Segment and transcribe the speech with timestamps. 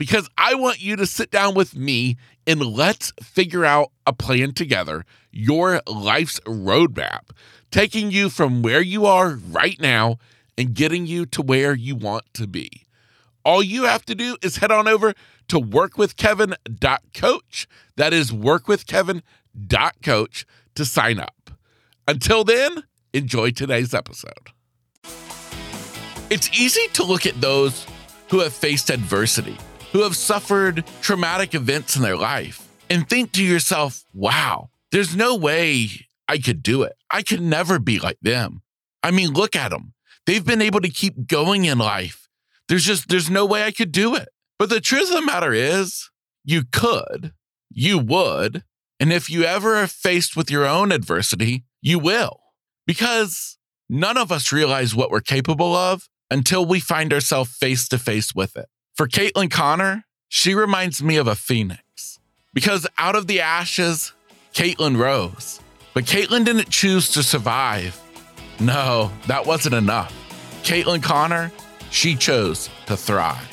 [0.00, 2.16] because I want you to sit down with me
[2.46, 7.32] and let's figure out a plan together, your life's roadmap,
[7.70, 10.16] taking you from where you are right now
[10.56, 12.86] and getting you to where you want to be.
[13.44, 15.12] All you have to do is head on over
[15.48, 17.68] to workwithkevin.coach.
[17.96, 20.46] That is workwithkevin.coach
[20.76, 21.50] to sign up.
[22.08, 24.48] Until then, enjoy today's episode.
[26.30, 27.84] It's easy to look at those
[28.30, 29.58] who have faced adversity,
[29.92, 35.36] who have suffered traumatic events in their life, and think to yourself, wow, there's no
[35.36, 35.88] way
[36.28, 36.94] I could do it.
[37.10, 38.62] I could never be like them.
[39.02, 39.94] I mean, look at them.
[40.26, 42.28] They've been able to keep going in life.
[42.68, 44.28] There's just, there's no way I could do it.
[44.58, 46.10] But the truth of the matter is,
[46.44, 47.32] you could,
[47.70, 48.62] you would.
[48.98, 52.40] And if you ever are faced with your own adversity, you will.
[52.86, 53.56] Because
[53.88, 58.34] none of us realize what we're capable of until we find ourselves face to face
[58.34, 58.68] with it.
[59.00, 62.18] For Caitlin Conner, she reminds me of a phoenix.
[62.52, 64.12] Because out of the ashes,
[64.52, 65.58] Caitlin rose.
[65.94, 67.98] But Caitlin didn't choose to survive.
[68.60, 70.14] No, that wasn't enough.
[70.64, 71.50] Caitlin Conner,
[71.90, 73.48] she chose to thrive.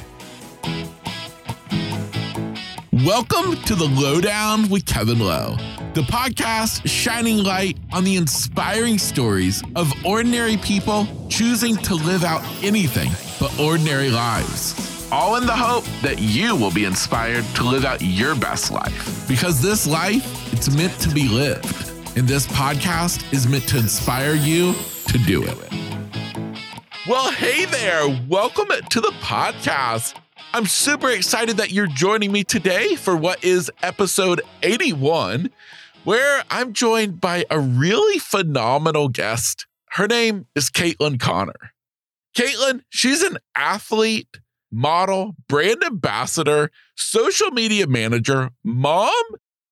[2.92, 5.56] Welcome to the Lowe Down with Kevin Lowe,
[5.94, 12.44] the podcast shining light on the inspiring stories of ordinary people choosing to live out
[12.61, 14.87] anything but ordinary lives.
[15.10, 19.26] All in the hope that you will be inspired to live out your best life.
[19.26, 21.90] Because this life, it's meant to be lived.
[22.18, 24.74] And this podcast is meant to inspire you
[25.08, 25.72] to do it.
[27.08, 28.22] Well, hey there.
[28.28, 30.16] Welcome to the podcast.
[30.54, 35.50] I'm super excited that you're joining me today for what is episode 81,
[36.04, 39.67] where I'm joined by a really phenomenal guest.
[39.92, 41.72] Her name is Caitlin Conner.
[42.36, 44.42] Caitlin, she's an athlete,
[44.72, 49.14] model, brand ambassador, social media manager, mom,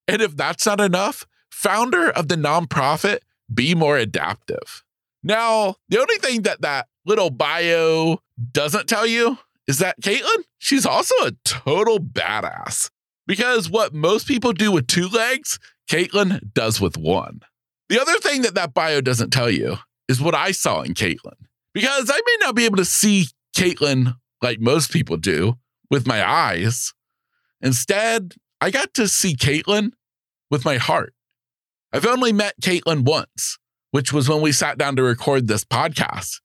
[0.08, 3.20] and if that's not enough, founder of the nonprofit
[3.54, 4.84] Be More Adaptive.
[5.24, 8.20] Now, the only thing that that little bio
[8.52, 12.90] doesn't tell you is that Caitlin, she's also a total badass.
[13.28, 15.58] Because what most people do with two legs,
[15.90, 17.42] Caitlin does with one.
[17.90, 19.78] The other thing that that bio doesn't tell you
[20.08, 21.34] is what I saw in Caitlin.
[21.74, 23.26] Because I may not be able to see
[23.58, 25.56] Caitlin like most people do
[25.90, 26.94] with my eyes.
[27.62, 29.92] Instead, I got to see Caitlin
[30.50, 31.14] with my heart.
[31.94, 33.58] I've only met Caitlin once,
[33.92, 36.42] which was when we sat down to record this podcast,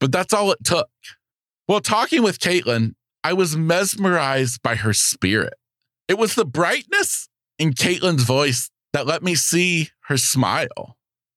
[0.00, 0.88] but that's all it took.
[1.66, 5.54] While talking with Caitlin, I was mesmerized by her spirit.
[6.08, 7.28] It was the brightness
[7.58, 10.96] in Caitlin's voice that let me see her smile.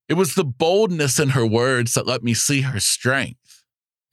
[0.09, 3.46] It was the boldness in her words that let me see her strength.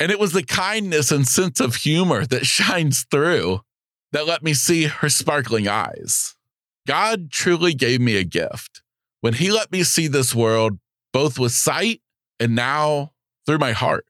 [0.00, 3.60] And it was the kindness and sense of humor that shines through
[4.12, 6.36] that let me see her sparkling eyes.
[6.86, 8.82] God truly gave me a gift
[9.20, 10.78] when He let me see this world
[11.12, 12.00] both with sight
[12.38, 13.12] and now
[13.46, 14.04] through my heart.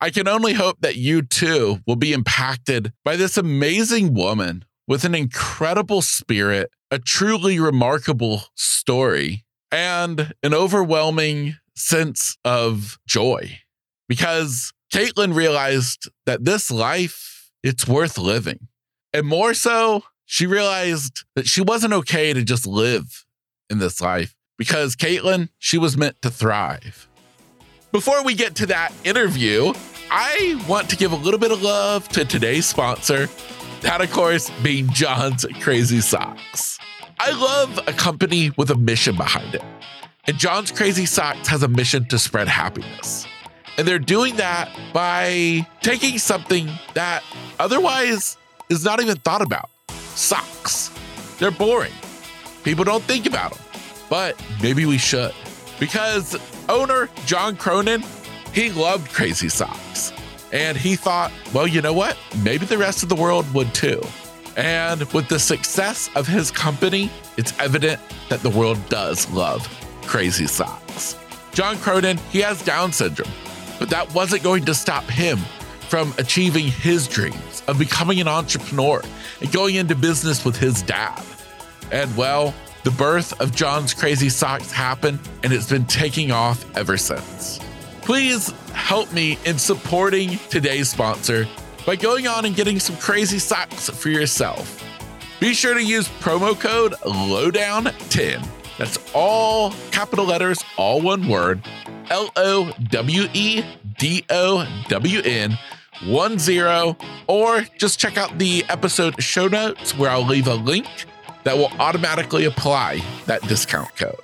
[0.00, 5.04] I can only hope that you too will be impacted by this amazing woman with
[5.04, 13.58] an incredible spirit, a truly remarkable story, and an overwhelming sense of joy.
[14.08, 18.68] Because Caitlin realized that this life, it's worth living.
[19.12, 23.24] And more so, she realized that she wasn't okay to just live
[23.70, 27.08] in this life because Caitlin, she was meant to thrive.
[27.92, 29.72] Before we get to that interview,
[30.10, 33.28] I want to give a little bit of love to today's sponsor,
[33.80, 36.78] that of course being John's Crazy Socks.
[37.20, 39.64] I love a company with a mission behind it.
[40.26, 43.26] And John's Crazy Socks has a mission to spread happiness.
[43.78, 47.22] And they're doing that by taking something that
[47.58, 48.36] otherwise
[48.68, 50.90] is not even thought about socks.
[51.38, 51.92] They're boring.
[52.64, 53.64] People don't think about them,
[54.10, 55.32] but maybe we should.
[55.78, 56.36] Because
[56.68, 58.02] owner John Cronin
[58.52, 60.12] he loved crazy socks.
[60.52, 62.16] And he thought, well, you know what?
[62.42, 64.02] Maybe the rest of the world would too.
[64.56, 69.68] And with the success of his company, it's evident that the world does love
[70.06, 71.16] crazy socks.
[71.52, 73.30] John Cronin, he has Down syndrome,
[73.78, 75.38] but that wasn't going to stop him
[75.88, 79.02] from achieving his dreams of becoming an entrepreneur
[79.40, 81.22] and going into business with his dad.
[81.90, 82.54] And well,
[82.84, 87.60] The birth of John's Crazy Socks happened, and it's been taking off ever since.
[88.00, 91.46] Please help me in supporting today's sponsor
[91.84, 94.82] by going on and getting some crazy socks for yourself.
[95.40, 98.57] Be sure to use promo code LOWEDOWN10.
[98.78, 101.62] That's all capital letters, all one word
[102.10, 103.64] L O W E
[103.98, 105.58] D O W N
[106.00, 106.96] 10,
[107.26, 110.86] or just check out the episode show notes where I'll leave a link
[111.44, 114.14] that will automatically apply that discount code.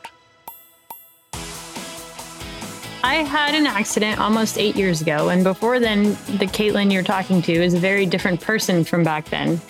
[3.02, 5.28] I had an accident almost eight years ago.
[5.28, 9.28] And before then, the Caitlin you're talking to is a very different person from back
[9.28, 9.60] then.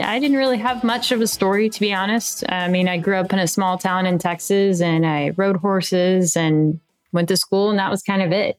[0.00, 2.44] I didn't really have much of a story, to be honest.
[2.48, 6.36] I mean, I grew up in a small town in Texas and I rode horses
[6.36, 6.80] and
[7.12, 8.58] went to school, and that was kind of it.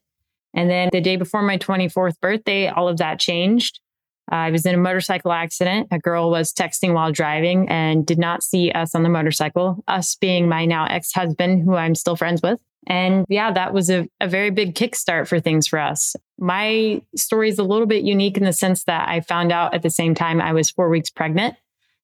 [0.54, 3.80] And then the day before my 24th birthday, all of that changed.
[4.30, 5.90] I was in a motorcycle accident.
[5.92, 10.16] A girl was texting while driving and did not see us on the motorcycle, us
[10.16, 12.60] being my now ex husband, who I'm still friends with.
[12.88, 16.16] And yeah, that was a, a very big kickstart for things for us.
[16.38, 19.82] My story is a little bit unique in the sense that I found out at
[19.82, 21.56] the same time I was four weeks pregnant.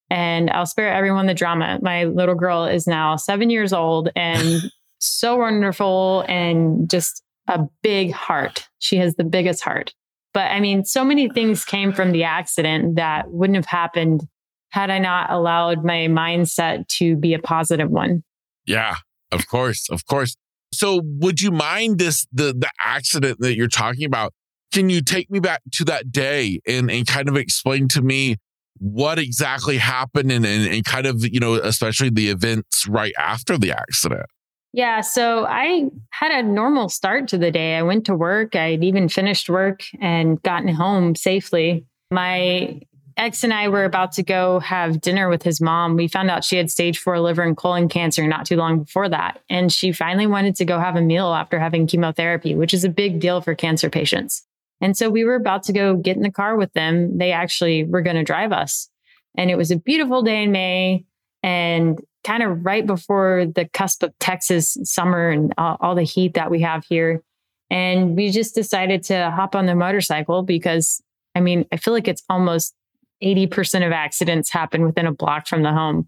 [0.10, 1.80] And I'll spare everyone the drama.
[1.82, 4.62] My little girl is now seven years old and
[5.00, 8.68] so wonderful and just a big heart.
[8.80, 9.94] She has the biggest heart.
[10.34, 14.28] But I mean, so many things came from the accident that wouldn't have happened
[14.70, 18.24] had I not allowed my mindset to be a positive one.
[18.66, 18.98] Yeah,
[19.32, 20.36] of course, of course.
[20.74, 24.34] So would you mind this the the accident that you're talking about?
[24.74, 28.38] Can you take me back to that day and, and kind of explain to me
[28.78, 33.58] what exactly happened and, and, and kind of, you know, especially the events right after
[33.58, 34.26] the accident?
[34.74, 37.76] Yeah, so I had a normal start to the day.
[37.76, 41.86] I went to work, I'd even finished work and gotten home safely.
[42.10, 42.80] My
[43.18, 45.96] ex and I were about to go have dinner with his mom.
[45.96, 49.10] We found out she had stage four liver and colon cancer not too long before
[49.10, 49.42] that.
[49.50, 52.90] And she finally wanted to go have a meal after having chemotherapy, which is a
[52.90, 54.46] big deal for cancer patients.
[54.82, 57.18] And so we were about to go get in the car with them.
[57.18, 58.90] They actually were going to drive us.
[59.38, 61.06] And it was a beautiful day in May
[61.44, 66.34] and kind of right before the cusp of Texas summer and all, all the heat
[66.34, 67.24] that we have here.
[67.70, 71.02] And we just decided to hop on the motorcycle because
[71.36, 72.76] I mean, I feel like it's almost
[73.24, 76.08] 80% of accidents happen within a block from the home.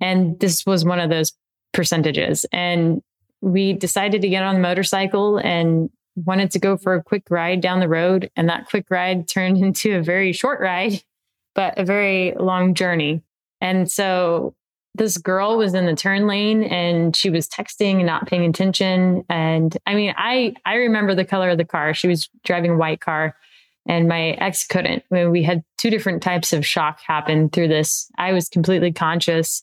[0.00, 1.32] And this was one of those
[1.72, 2.46] percentages.
[2.52, 3.02] And
[3.40, 7.60] we decided to get on the motorcycle and wanted to go for a quick ride
[7.60, 8.30] down the road.
[8.36, 11.02] And that quick ride turned into a very short ride,
[11.54, 13.22] but a very long journey.
[13.60, 14.54] And so
[14.94, 19.24] this girl was in the turn lane and she was texting and not paying attention.
[19.28, 21.94] And I mean, I I remember the color of the car.
[21.94, 23.34] She was driving a white car
[23.86, 25.02] and my ex couldn't.
[25.10, 28.10] Mean, we had two different types of shock happen through this.
[28.18, 29.62] I was completely conscious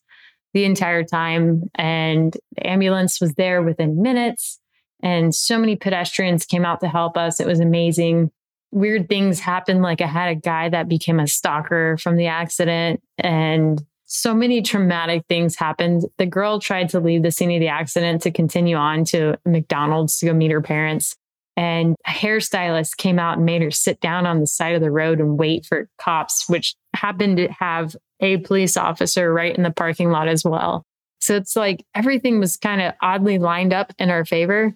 [0.54, 4.60] the entire time, and the ambulance was there within minutes.
[5.02, 7.40] And so many pedestrians came out to help us.
[7.40, 8.32] It was amazing.
[8.72, 9.82] Weird things happened.
[9.82, 14.62] Like I had a guy that became a stalker from the accident, and so many
[14.62, 16.04] traumatic things happened.
[16.18, 20.20] The girl tried to leave the scene of the accident to continue on to McDonald's
[20.20, 21.16] to go meet her parents.
[21.58, 24.92] And a hairstylist came out and made her sit down on the side of the
[24.92, 29.72] road and wait for cops, which happened to have a police officer right in the
[29.72, 30.86] parking lot as well.
[31.20, 34.74] So it's like everything was kind of oddly lined up in our favor,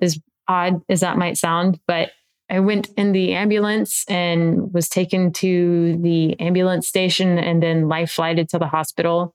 [0.00, 1.80] as odd as that might sound.
[1.86, 2.10] But
[2.50, 8.12] I went in the ambulance and was taken to the ambulance station and then life
[8.12, 9.34] flighted to the hospital.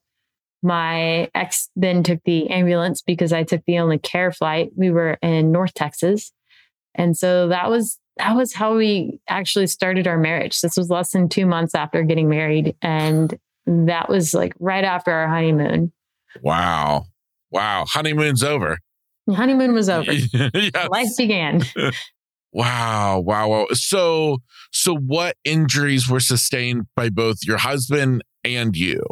[0.64, 4.72] My ex then took the ambulance because I took the only care flight.
[4.76, 6.32] We were in North Texas.
[6.96, 10.62] And so that was that was how we actually started our marriage.
[10.62, 15.12] This was less than 2 months after getting married and that was like right after
[15.12, 15.92] our honeymoon.
[16.42, 17.06] Wow.
[17.52, 17.86] Wow.
[17.88, 18.78] Honeymoon's over.
[19.30, 20.12] honeymoon was over.
[20.12, 20.90] yes.
[20.90, 21.64] Life began.
[22.52, 23.20] wow.
[23.20, 23.48] Wow.
[23.50, 23.68] Wow.
[23.72, 24.40] So
[24.72, 29.04] so what injuries were sustained by both your husband and you?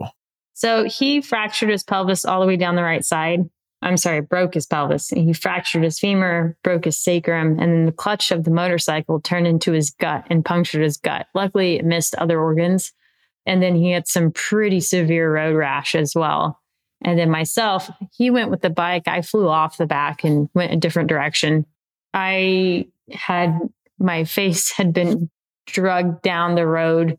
[0.53, 3.49] So he fractured his pelvis all the way down the right side.
[3.81, 5.09] I'm sorry, broke his pelvis.
[5.09, 9.47] He fractured his femur, broke his sacrum, and then the clutch of the motorcycle turned
[9.47, 11.27] into his gut and punctured his gut.
[11.33, 12.93] Luckily, it missed other organs.
[13.47, 16.59] And then he had some pretty severe road rash as well.
[17.03, 19.07] And then myself, he went with the bike.
[19.07, 21.65] I flew off the back and went a different direction.
[22.13, 23.57] I had
[23.97, 25.31] my face had been
[25.65, 27.17] drugged down the road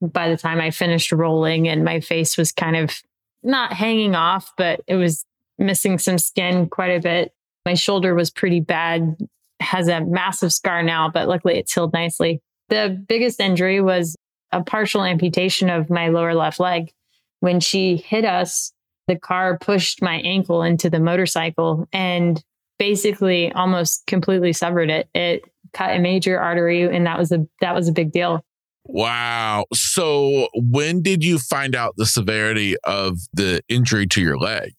[0.00, 2.94] by the time I finished rolling, and my face was kind of
[3.42, 5.24] not hanging off, but it was
[5.58, 7.32] missing some skin quite a bit.
[7.64, 9.16] My shoulder was pretty bad,
[9.60, 12.40] has a massive scar now, but luckily it's healed nicely.
[12.68, 14.16] The biggest injury was
[14.52, 16.92] a partial amputation of my lower left leg.
[17.40, 18.72] When she hit us,
[19.06, 22.42] the car pushed my ankle into the motorcycle and
[22.78, 25.08] basically almost completely severed it.
[25.14, 25.42] It
[25.72, 28.44] cut a major artery and that was a that was a big deal.
[28.86, 29.64] Wow.
[29.72, 34.72] So when did you find out the severity of the injury to your leg?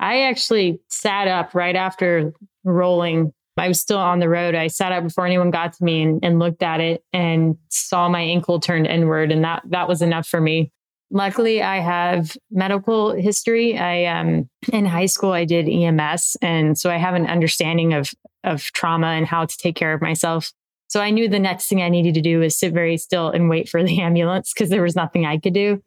[0.00, 2.32] I actually sat up right after
[2.64, 3.32] rolling.
[3.56, 4.54] I was still on the road.
[4.54, 8.08] I sat up before anyone got to me and, and looked at it and saw
[8.08, 9.32] my ankle turned inward.
[9.32, 10.70] And that that was enough for me.
[11.10, 13.76] Luckily, I have medical history.
[13.76, 18.10] I um in high school I did EMS, and so I have an understanding of
[18.44, 20.52] of trauma and how to take care of myself.
[20.86, 23.48] So I knew the next thing I needed to do was sit very still and
[23.48, 25.82] wait for the ambulance because there was nothing I could do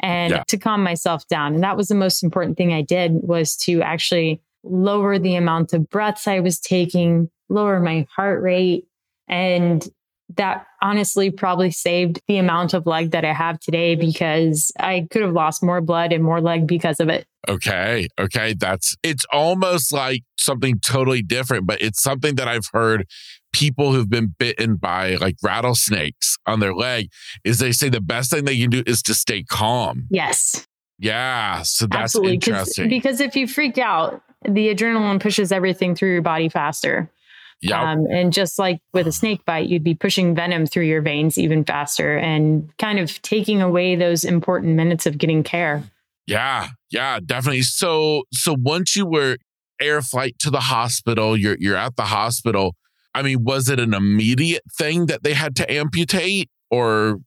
[0.00, 0.42] and yeah.
[0.48, 1.54] to calm myself down.
[1.54, 5.72] And that was the most important thing I did was to actually lower the amount
[5.72, 8.86] of breaths I was taking, lower my heart rate,
[9.28, 9.86] and
[10.34, 15.22] that honestly probably saved the amount of leg that I have today because I could
[15.22, 17.26] have lost more blood and more leg because of it.
[17.48, 18.08] Okay.
[18.18, 18.54] Okay.
[18.54, 23.06] That's it's almost like something totally different, but it's something that I've heard
[23.56, 27.08] people who've been bitten by like rattlesnakes on their leg
[27.42, 30.06] is they say the best thing they can do is to stay calm.
[30.10, 30.66] Yes.
[30.98, 31.62] Yeah.
[31.62, 32.34] So that's Absolutely.
[32.34, 32.88] interesting.
[32.90, 37.10] Because if you freak out, the adrenaline pushes everything through your body faster.
[37.62, 37.92] Yeah.
[37.92, 41.38] Um, and just like with a snake bite, you'd be pushing venom through your veins
[41.38, 45.82] even faster and kind of taking away those important minutes of getting care.
[46.26, 46.68] Yeah.
[46.90, 47.62] Yeah, definitely.
[47.62, 49.38] So so once you were
[49.80, 52.74] air flight to the hospital, you're you're at the hospital.
[53.16, 57.18] I mean, was it an immediate thing that they had to amputate or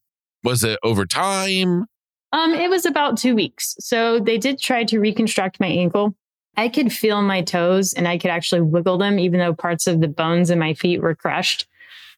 [0.44, 1.86] was it over time?
[2.32, 3.76] Um, it was about two weeks.
[3.80, 6.14] So they did try to reconstruct my ankle.
[6.56, 10.00] I could feel my toes and I could actually wiggle them, even though parts of
[10.00, 11.68] the bones in my feet were crushed.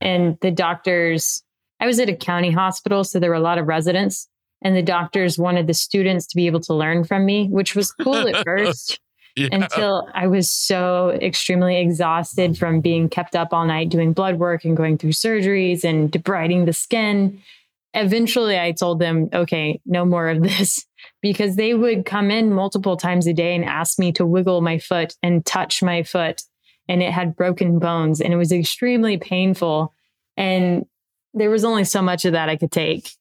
[0.01, 1.41] And the doctors,
[1.79, 4.27] I was at a county hospital, so there were a lot of residents,
[4.61, 7.93] and the doctors wanted the students to be able to learn from me, which was
[7.93, 8.99] cool at first.
[9.37, 9.47] Yeah.
[9.53, 14.65] Until I was so extremely exhausted from being kept up all night doing blood work
[14.65, 17.41] and going through surgeries and debriding the skin
[17.93, 20.85] eventually I told them, okay, no more of this
[21.21, 24.79] because they would come in multiple times a day and ask me to wiggle my
[24.79, 26.41] foot and touch my foot.
[26.87, 29.93] And it had broken bones and it was extremely painful.
[30.35, 30.85] And
[31.33, 33.11] there was only so much of that I could take.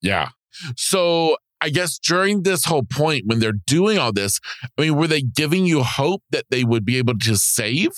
[0.00, 0.30] Yeah.
[0.76, 4.38] So I guess during this whole point, when they're doing all this,
[4.78, 7.90] I mean, were they giving you hope that they would be able to save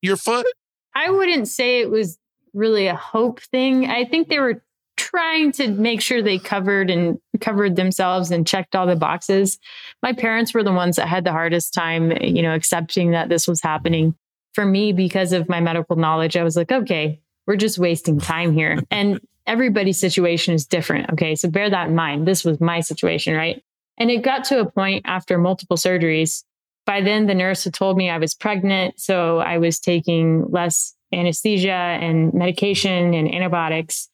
[0.00, 0.46] your foot?
[0.94, 2.18] I wouldn't say it was
[2.54, 3.90] really a hope thing.
[3.90, 4.64] I think they were
[4.96, 9.58] trying to make sure they covered and covered themselves and checked all the boxes.
[10.02, 13.46] My parents were the ones that had the hardest time, you know, accepting that this
[13.46, 14.14] was happening.
[14.54, 18.54] For me, because of my medical knowledge, I was like, okay, we're just wasting time
[18.54, 18.78] here.
[18.90, 21.10] And everybody's situation is different.
[21.12, 21.34] Okay.
[21.34, 22.26] So bear that in mind.
[22.26, 23.62] This was my situation, right?
[23.98, 26.44] And it got to a point after multiple surgeries.
[26.86, 29.00] By then, the nurse had told me I was pregnant.
[29.00, 34.08] So I was taking less anesthesia and medication and antibiotics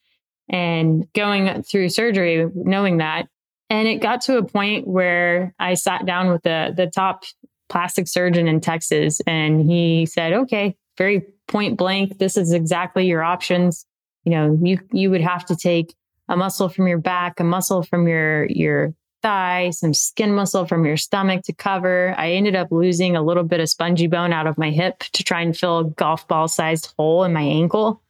[0.48, 3.28] and going through surgery knowing that.
[3.70, 7.24] And it got to a point where I sat down with the the top
[7.68, 13.22] plastic surgeon in Texas and he said, "Okay, very point blank, this is exactly your
[13.22, 13.84] options.
[14.24, 15.94] You know, you you would have to take
[16.28, 20.84] a muscle from your back, a muscle from your your thigh, some skin muscle from
[20.84, 22.14] your stomach to cover.
[22.16, 25.24] I ended up losing a little bit of spongy bone out of my hip to
[25.24, 28.02] try and fill a golf ball sized hole in my ankle.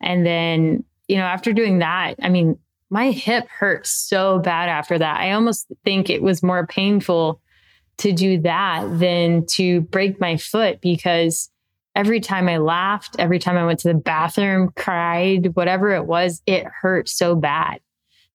[0.00, 2.58] And then you know, after doing that, I mean,
[2.90, 5.20] my hip hurt so bad after that.
[5.20, 7.40] I almost think it was more painful
[7.98, 11.50] to do that than to break my foot because
[11.96, 16.42] every time I laughed, every time I went to the bathroom, cried, whatever it was,
[16.46, 17.80] it hurt so bad.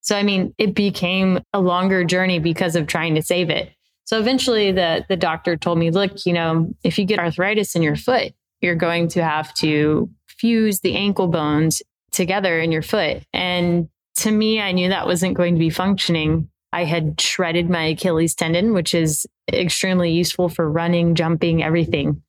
[0.01, 3.71] So I mean, it became a longer journey because of trying to save it.
[4.03, 7.83] So eventually the the doctor told me, look, you know, if you get arthritis in
[7.83, 13.23] your foot, you're going to have to fuse the ankle bones together in your foot.
[13.31, 13.87] And
[14.17, 16.49] to me, I knew that wasn't going to be functioning.
[16.73, 22.21] I had shredded my Achilles tendon, which is extremely useful for running, jumping, everything.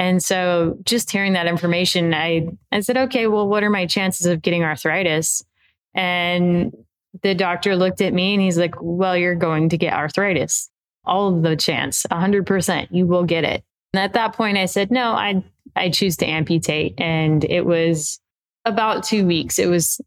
[0.00, 4.24] And so just hearing that information, I, I said, okay, well, what are my chances
[4.24, 5.44] of getting arthritis?
[5.94, 6.72] And
[7.22, 10.70] the doctor looked at me and he's like, well, you're going to get arthritis.
[11.04, 13.62] All of the chance, 100%, you will get it.
[13.92, 15.44] And at that point, I said, no, I,
[15.76, 16.94] I choose to amputate.
[16.96, 18.20] And it was
[18.64, 19.58] about two weeks.
[19.58, 20.00] It was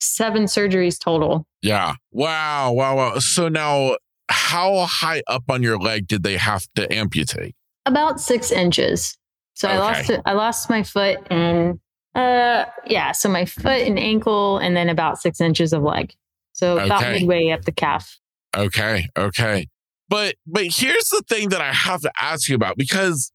[0.00, 1.48] seven surgeries total.
[1.62, 1.94] Yeah.
[2.12, 2.74] Wow.
[2.74, 2.96] Wow.
[2.96, 3.18] Wow.
[3.18, 3.96] So now,
[4.28, 7.56] how high up on your leg did they have to amputate?
[7.86, 9.18] About six inches.
[9.54, 9.76] So okay.
[9.76, 10.20] I lost it.
[10.24, 11.78] I lost my foot and
[12.14, 16.14] uh yeah, so my foot and ankle, and then about six inches of leg.
[16.52, 18.18] So about midway up the calf.
[18.56, 19.08] Okay.
[19.16, 19.68] Okay.
[20.08, 23.32] But but here's the thing that I have to ask you about because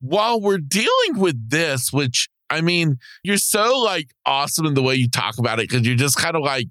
[0.00, 4.94] while we're dealing with this, which I mean, you're so like awesome in the way
[4.94, 6.66] you talk about it because you're just kind of like,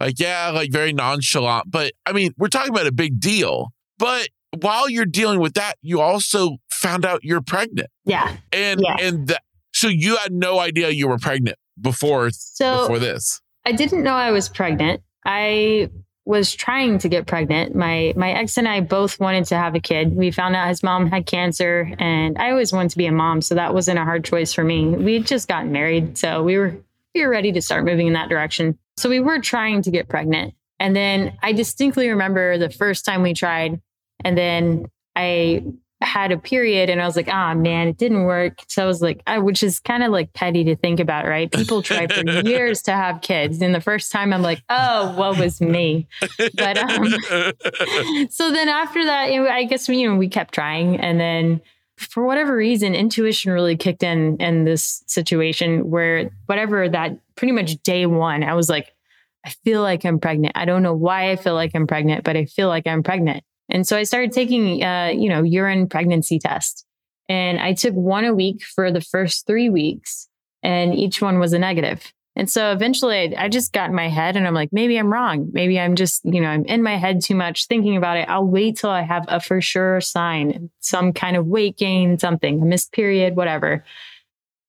[0.00, 1.70] like, yeah, like very nonchalant.
[1.70, 3.68] But I mean, we're talking about a big deal.
[3.98, 4.28] But
[4.60, 7.88] while you're dealing with that, you also found out you're pregnant.
[8.04, 8.36] Yeah.
[8.52, 8.96] And Yeah.
[9.00, 9.38] and the,
[9.72, 13.40] so you had no idea you were pregnant before So before this.
[13.64, 15.02] I didn't know I was pregnant.
[15.24, 15.90] I
[16.24, 17.74] was trying to get pregnant.
[17.74, 20.14] My my ex and I both wanted to have a kid.
[20.14, 23.40] We found out his mom had cancer and I always wanted to be a mom,
[23.42, 24.86] so that wasn't a hard choice for me.
[24.88, 26.76] We had just gotten married, so we were
[27.14, 28.78] we were ready to start moving in that direction.
[28.98, 30.54] So we were trying to get pregnant.
[30.80, 33.80] And then I distinctly remember the first time we tried
[34.24, 35.64] and then I
[36.00, 38.62] had a period and I was like, ah, man, it didn't work.
[38.68, 41.50] So I was like, I, which is kind of like petty to think about, right?
[41.50, 43.60] People try for years to have kids.
[43.60, 46.06] And the first time I'm like, oh, what was me?
[46.54, 47.06] But, um,
[48.30, 51.00] so then after that, know, I guess you know, we kept trying.
[51.00, 51.60] And then
[51.96, 57.82] for whatever reason, intuition really kicked in in this situation where whatever that pretty much
[57.82, 58.94] day one, I was like,
[59.44, 60.52] I feel like I'm pregnant.
[60.56, 63.42] I don't know why I feel like I'm pregnant, but I feel like I'm pregnant.
[63.68, 66.84] And so I started taking, uh, you know, urine pregnancy test.
[67.28, 70.28] And I took one a week for the first three weeks,
[70.62, 72.12] and each one was a negative.
[72.38, 75.12] And so eventually I, I just got in my head and I'm like, maybe I'm
[75.12, 75.50] wrong.
[75.52, 78.28] Maybe I'm just, you know, I'm in my head too much thinking about it.
[78.28, 82.62] I'll wait till I have a for sure sign, some kind of weight gain, something,
[82.62, 83.84] a missed period, whatever.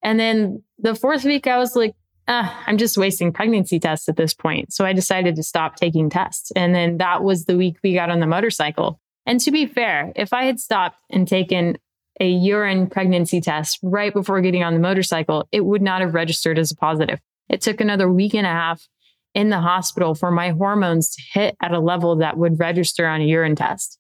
[0.02, 1.94] And then the fourth week, I was like,
[2.30, 4.72] ah, I'm just wasting pregnancy tests at this point.
[4.72, 6.52] So I decided to stop taking tests.
[6.56, 9.02] And then that was the week we got on the motorcycle.
[9.26, 11.78] And to be fair, if I had stopped and taken
[12.22, 16.60] a urine pregnancy test right before getting on the motorcycle, it would not have registered
[16.60, 17.20] as a positive.
[17.50, 18.88] It took another week and a half
[19.34, 23.22] in the hospital for my hormones to hit at a level that would register on
[23.22, 23.98] a urine test.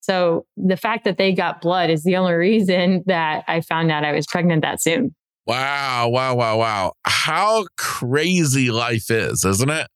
[0.00, 4.04] So the fact that they got blood is the only reason that I found out
[4.04, 5.14] I was pregnant that soon.
[5.46, 6.92] Wow, wow, wow, wow.
[7.04, 9.86] How crazy life is, isn't it?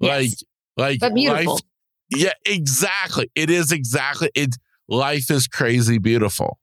[0.00, 0.42] Like Yes.
[0.76, 1.54] like beautiful.
[1.54, 1.60] life
[2.10, 3.30] Yeah, exactly.
[3.34, 4.56] It is exactly it
[4.88, 6.58] life is crazy beautiful.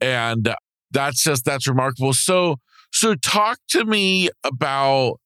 [0.00, 0.54] And
[0.90, 2.12] that's just that's remarkable.
[2.12, 2.56] So
[2.92, 5.20] so talk to me about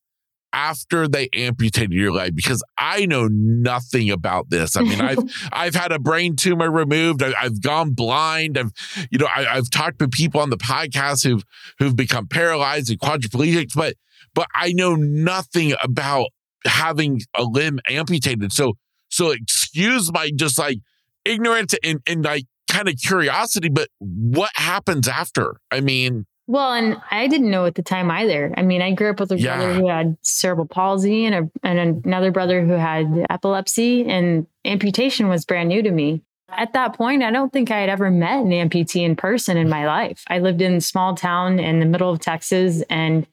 [0.53, 4.77] after they amputated your leg because I know nothing about this.
[4.77, 5.19] I mean, I've
[5.53, 7.23] I've had a brain tumor removed.
[7.23, 8.59] I, I've gone blind.
[8.59, 8.73] I've
[9.11, 11.45] you know I, I've talked to people on the podcast who've
[11.79, 13.95] who've become paralyzed and quadriplegics, but
[14.35, 16.29] but I know nothing about
[16.65, 18.53] having a limb amputated.
[18.53, 18.75] So
[19.11, 20.79] so excuse my just like
[21.25, 23.69] ignorance and and like kind of curiosity.
[23.69, 25.61] But what happens after?
[25.71, 28.55] I mean, Well, and I didn't know at the time either.
[28.57, 29.57] I mean, I grew up with a Yeah.
[29.59, 35.29] brother who had cerebral palsy and a and another brother who had epilepsy, and amputation
[35.29, 36.23] was brand new to me.
[36.51, 39.69] At that point, I don't think I had ever met an amputee in person in
[39.69, 40.25] my life.
[40.29, 43.27] I lived in a small town in the middle of Texas, and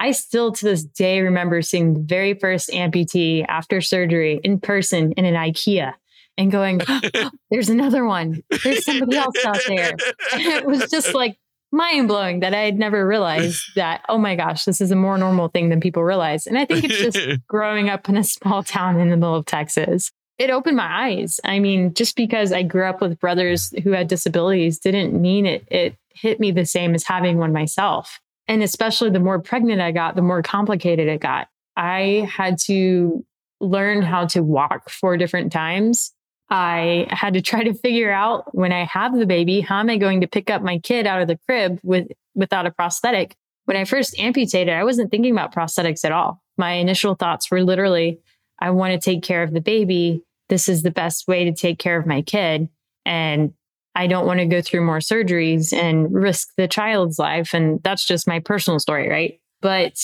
[0.00, 5.12] I still to this day remember seeing the very first amputee after surgery in person
[5.12, 5.94] in an IKEA
[6.36, 6.80] and going,
[7.52, 8.42] "There's another one.
[8.64, 10.00] There's somebody else out there." And
[10.42, 11.38] it was just like
[11.70, 15.18] mind blowing that I had never realized that, oh my gosh, this is a more
[15.18, 16.46] normal thing than people realize.
[16.46, 19.46] And I think it's just growing up in a small town in the middle of
[19.46, 20.10] Texas.
[20.38, 21.40] It opened my eyes.
[21.44, 25.66] I mean, just because I grew up with brothers who had disabilities didn't mean it
[25.68, 28.20] it hit me the same as having one myself.
[28.46, 31.48] And especially the more pregnant I got, the more complicated it got.
[31.76, 33.24] I had to
[33.60, 36.12] learn how to walk four different times.
[36.50, 39.98] I had to try to figure out when I have the baby, how am I
[39.98, 43.36] going to pick up my kid out of the crib with without a prosthetic?
[43.66, 46.42] When I first amputated, I wasn't thinking about prosthetics at all.
[46.56, 48.18] My initial thoughts were literally,
[48.58, 50.22] I want to take care of the baby.
[50.48, 52.68] This is the best way to take care of my kid.
[53.04, 53.52] And
[53.94, 57.52] I don't want to go through more surgeries and risk the child's life.
[57.52, 59.38] And that's just my personal story, right?
[59.60, 60.00] But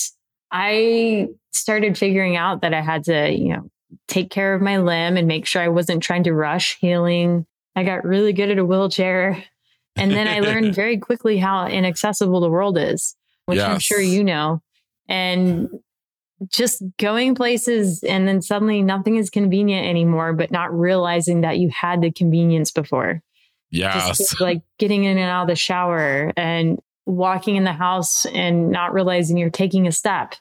[0.51, 3.69] I started figuring out that I had to, you know,
[4.07, 7.45] take care of my limb and make sure I wasn't trying to rush healing.
[7.75, 9.43] I got really good at a wheelchair.
[9.95, 14.23] And then I learned very quickly how inaccessible the world is, which I'm sure you
[14.23, 14.61] know.
[15.07, 15.69] And
[16.49, 21.69] just going places and then suddenly nothing is convenient anymore, but not realizing that you
[21.69, 23.21] had the convenience before.
[23.71, 24.17] yes.
[24.17, 28.69] Just like getting in and out of the shower and walking in the house and
[28.71, 30.35] not realizing you're taking a step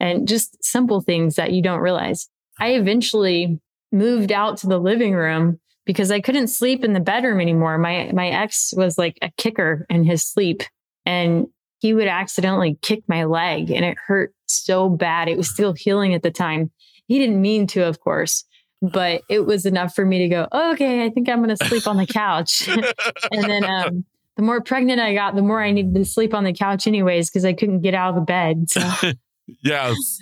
[0.00, 2.28] and just simple things that you don't realize.
[2.58, 3.60] I eventually
[3.92, 7.78] moved out to the living room because I couldn't sleep in the bedroom anymore.
[7.78, 10.62] My my ex was like a kicker in his sleep
[11.06, 11.48] and
[11.80, 15.28] he would accidentally kick my leg and it hurt so bad.
[15.28, 16.70] It was still healing at the time.
[17.06, 18.44] He didn't mean to, of course,
[18.82, 21.66] but it was enough for me to go, oh, okay, I think I'm going to
[21.66, 22.68] sleep on the couch.
[23.32, 24.04] and then um,
[24.36, 27.30] the more pregnant I got, the more I needed to sleep on the couch anyways,
[27.30, 28.70] because I couldn't get out of the bed.
[28.70, 29.12] So.
[29.62, 30.20] yes.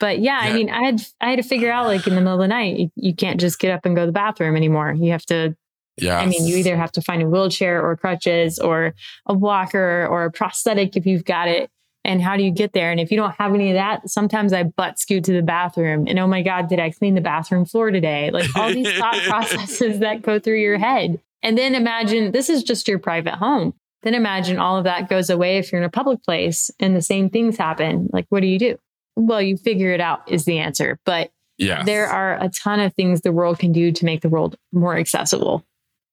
[0.00, 2.20] But yeah, yeah, I mean, I had I had to figure out like in the
[2.20, 4.56] middle of the night, you, you can't just get up and go to the bathroom
[4.56, 4.92] anymore.
[4.92, 5.56] You have to
[6.00, 6.18] yeah.
[6.18, 8.94] I mean, you either have to find a wheelchair or crutches or
[9.26, 11.70] a walker or a prosthetic if you've got it.
[12.04, 12.90] And how do you get there?
[12.90, 16.06] And if you don't have any of that, sometimes I butt scoot to the bathroom
[16.06, 18.30] and oh my God, did I clean the bathroom floor today?
[18.30, 21.20] Like all these thought processes that go through your head.
[21.42, 23.74] And then imagine this is just your private home.
[24.02, 27.02] Then imagine all of that goes away if you're in a public place and the
[27.02, 28.08] same things happen.
[28.12, 28.78] Like, what do you do?
[29.18, 31.00] Well, you figure it out is the answer.
[31.04, 34.28] But yeah, there are a ton of things the world can do to make the
[34.28, 35.64] world more accessible.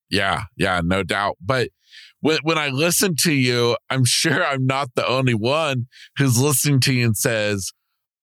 [0.09, 1.37] Yeah, yeah, no doubt.
[1.39, 1.69] But
[2.21, 5.85] when, when I listen to you, I'm sure I'm not the only one
[6.17, 7.71] who's listening to you and says,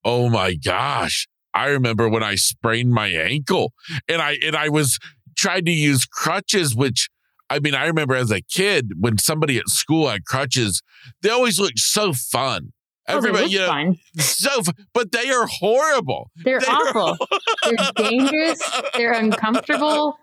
[0.04, 3.72] Oh my gosh, I remember when I sprained my ankle
[4.08, 4.98] and I and I was
[5.36, 7.08] trying to use crutches, which
[7.48, 10.82] I mean, I remember as a kid when somebody at school had crutches,
[11.22, 12.72] they always looked so fun.
[13.08, 13.98] Oh, Everybody, you know, fun.
[14.18, 14.62] so,
[14.94, 16.30] but they are horrible.
[16.36, 17.16] They're, they're awful.
[17.64, 18.62] they're dangerous.
[18.94, 20.18] They're uncomfortable.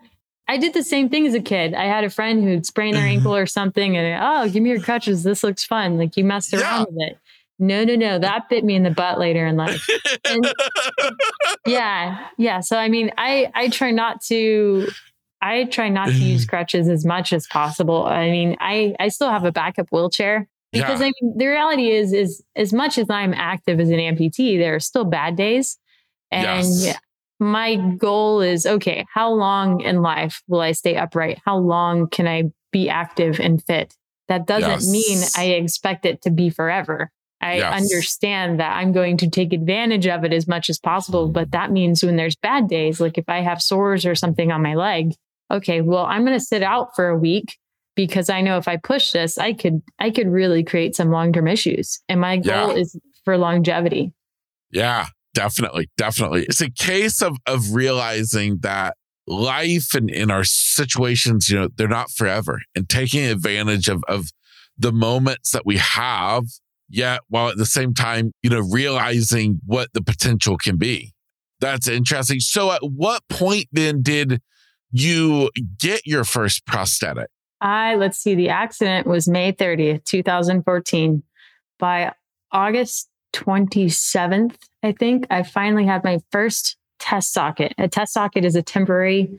[0.48, 1.74] I did the same thing as a kid.
[1.74, 4.80] I had a friend who'd sprain their ankle or something, and oh, give me your
[4.80, 5.22] crutches.
[5.22, 5.96] This looks fun.
[5.96, 6.84] Like you messed around yeah.
[6.88, 7.18] with it.
[7.60, 8.18] No, no, no.
[8.18, 9.86] That bit me in the butt later in life.
[10.24, 10.52] And
[11.66, 12.60] yeah, yeah.
[12.60, 14.88] So I mean, I I try not to.
[15.42, 18.06] I try not to use crutches as much as possible.
[18.06, 21.06] I mean, I I still have a backup wheelchair because yeah.
[21.06, 24.74] I mean, the reality is is as much as I'm active as an amputee, there
[24.74, 25.78] are still bad days.
[26.30, 26.98] And yes
[27.40, 31.40] my goal is okay, how long in life will I stay upright?
[31.44, 33.96] How long can I be active and fit?
[34.28, 34.88] That doesn't yes.
[34.88, 37.10] mean I expect it to be forever.
[37.40, 37.80] I yes.
[37.80, 41.72] understand that I'm going to take advantage of it as much as possible, but that
[41.72, 45.14] means when there's bad days, like if I have sores or something on my leg,
[45.50, 47.56] okay, well, I'm going to sit out for a week
[47.94, 51.48] because I know if I push this, I could I could really create some long-term
[51.48, 52.00] issues.
[52.08, 52.80] And my goal yeah.
[52.80, 54.12] is for longevity.
[54.70, 55.06] Yeah.
[55.32, 56.42] Definitely, definitely.
[56.42, 58.96] It's a case of of realizing that
[59.28, 64.26] life and in our situations, you know, they're not forever and taking advantage of of
[64.76, 66.44] the moments that we have,
[66.88, 71.12] yet while at the same time, you know, realizing what the potential can be.
[71.60, 72.40] That's interesting.
[72.40, 74.40] So at what point then did
[74.90, 77.28] you get your first prosthetic?
[77.60, 81.22] I let's see, the accident was May 30th, 2014.
[81.78, 82.12] By
[82.52, 87.74] August 27th, I think, I finally had my first test socket.
[87.78, 89.30] A test socket is a temporary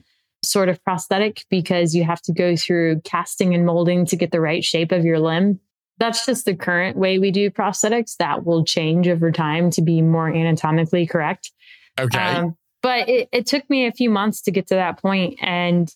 [0.43, 4.41] sort of prosthetic because you have to go through casting and molding to get the
[4.41, 5.59] right shape of your limb.
[5.99, 8.17] That's just the current way we do prosthetics.
[8.17, 11.51] That will change over time to be more anatomically correct.
[11.99, 12.17] Okay.
[12.17, 14.99] Um, but it, it took me a few months to get to that.
[15.41, 15.93] And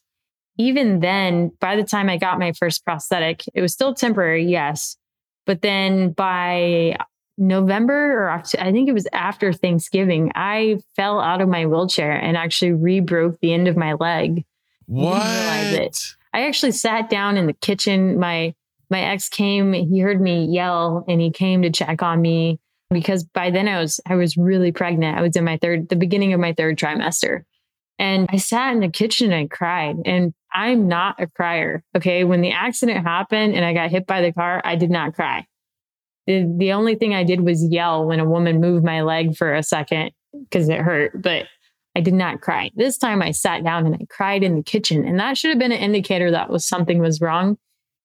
[0.58, 4.98] even then, by the time I got my first prosthetic, it was still temporary, yes.
[5.46, 6.98] But then by
[7.38, 12.12] November or October, I think it was after Thanksgiving, I fell out of my wheelchair
[12.12, 14.46] and actually re-broke the end of my leg.
[14.86, 16.15] What?
[16.34, 18.20] I actually sat down in the kitchen.
[18.20, 18.54] My
[18.89, 22.60] my ex came, he heard me yell and he came to check on me
[22.91, 25.18] because by then I was I was really pregnant.
[25.18, 27.44] I was in my third the beginning of my third trimester.
[27.97, 29.97] And I sat in the kitchen and cried.
[30.05, 31.84] And I'm not a crier.
[31.95, 32.23] Okay.
[32.23, 35.45] When the accident happened and I got hit by the car, I did not cry.
[36.27, 39.53] The, the only thing I did was yell when a woman moved my leg for
[39.53, 41.45] a second because it hurt, but
[41.95, 42.71] I did not cry.
[42.75, 45.60] This time I sat down and I cried in the kitchen, and that should have
[45.60, 47.58] been an indicator that was something was wrong.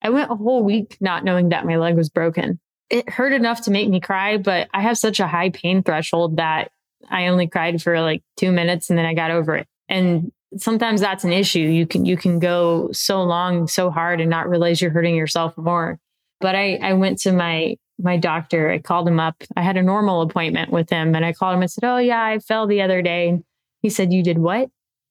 [0.03, 2.61] I went a whole week not knowing that my leg was broken.
[2.89, 6.37] It hurt enough to make me cry, but I have such a high pain threshold
[6.37, 6.71] that
[7.09, 9.67] I only cried for like 2 minutes and then I got over it.
[9.91, 11.61] And sometimes that's an issue.
[11.61, 15.57] You can you can go so long, so hard and not realize you're hurting yourself
[15.59, 15.99] more.
[16.41, 19.37] But I I went to my my doctor, I called him up.
[19.57, 22.23] I had a normal appointment with him and I called him and said, Oh, yeah,
[22.23, 23.41] I fell the other day.
[23.83, 24.71] He said, You did what?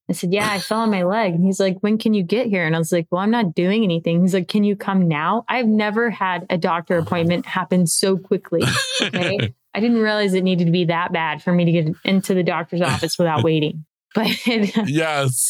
[0.10, 1.34] I said, Yeah, I fell on my leg.
[1.34, 2.66] And he's like, When can you get here?
[2.66, 4.22] And I was like, Well, I'm not doing anything.
[4.22, 5.46] He's like, Can you come now?
[5.48, 8.64] I've never had a doctor oh, appointment happen so quickly.
[9.02, 9.54] Okay.
[9.76, 12.42] I didn't realize it needed to be that bad for me to get into the
[12.42, 13.86] doctor's office without waiting.
[14.20, 14.46] But
[14.90, 15.50] yes.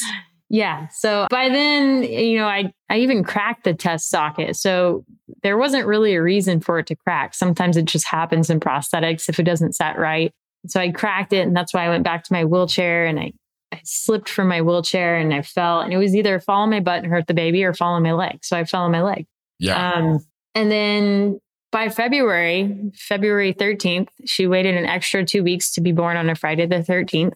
[0.49, 0.87] Yeah.
[0.89, 4.55] So by then, you know, I, I even cracked the test socket.
[4.55, 5.05] So
[5.41, 7.33] there wasn't really a reason for it to crack.
[7.33, 10.31] Sometimes it just happens in prosthetics if it doesn't set right.
[10.67, 11.47] So I cracked it.
[11.47, 13.33] And that's why I went back to my wheelchair and I,
[13.71, 15.81] I slipped from my wheelchair and I fell.
[15.81, 18.03] And it was either fall on my butt and hurt the baby or fall on
[18.03, 18.39] my leg.
[18.43, 19.25] So I fell on my leg.
[19.57, 19.93] Yeah.
[19.93, 20.19] Um,
[20.53, 21.39] and then
[21.71, 26.35] by February, February 13th, she waited an extra two weeks to be born on a
[26.35, 27.33] Friday the 13th.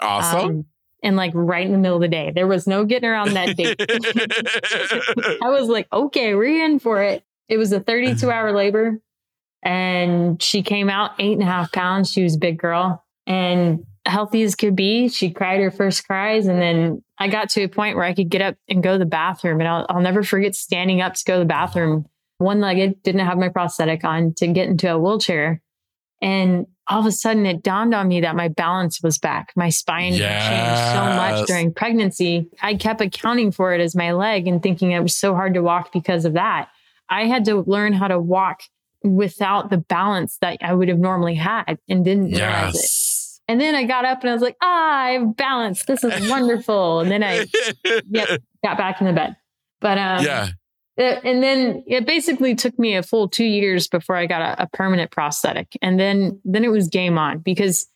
[0.00, 0.50] Awesome.
[0.50, 0.64] Um,
[1.02, 2.32] and like right in the middle of the day.
[2.34, 3.76] There was no getting around that date.
[5.42, 7.22] I was like, okay, we're in for it.
[7.48, 9.00] It was a 32 hour labor
[9.62, 12.10] and she came out eight and a half pounds.
[12.10, 15.08] She was a big girl and healthy as could be.
[15.08, 16.46] She cried her first cries.
[16.46, 18.98] And then I got to a point where I could get up and go to
[18.98, 19.60] the bathroom.
[19.60, 22.06] And I'll, I'll never forget standing up to go to the bathroom,
[22.38, 25.62] one legged, didn't have my prosthetic on to get into a wheelchair.
[26.22, 29.52] And all of a sudden it dawned on me that my balance was back.
[29.56, 30.48] My spine yes.
[30.48, 32.48] changed so much during pregnancy.
[32.62, 35.62] I kept accounting for it as my leg and thinking it was so hard to
[35.62, 36.68] walk because of that.
[37.08, 38.62] I had to learn how to walk
[39.02, 42.40] without the balance that I would have normally had and didn't yes.
[42.40, 43.06] realize it.
[43.48, 45.84] And then I got up and I was like, ah, I have balance.
[45.84, 47.00] This is wonderful.
[47.00, 47.46] and then I
[48.10, 49.36] yep, got back in the bed.
[49.80, 50.48] But um, yeah.
[50.98, 54.62] Uh, and then it basically took me a full two years before I got a,
[54.62, 55.76] a permanent prosthetic.
[55.82, 57.86] And then then it was game on because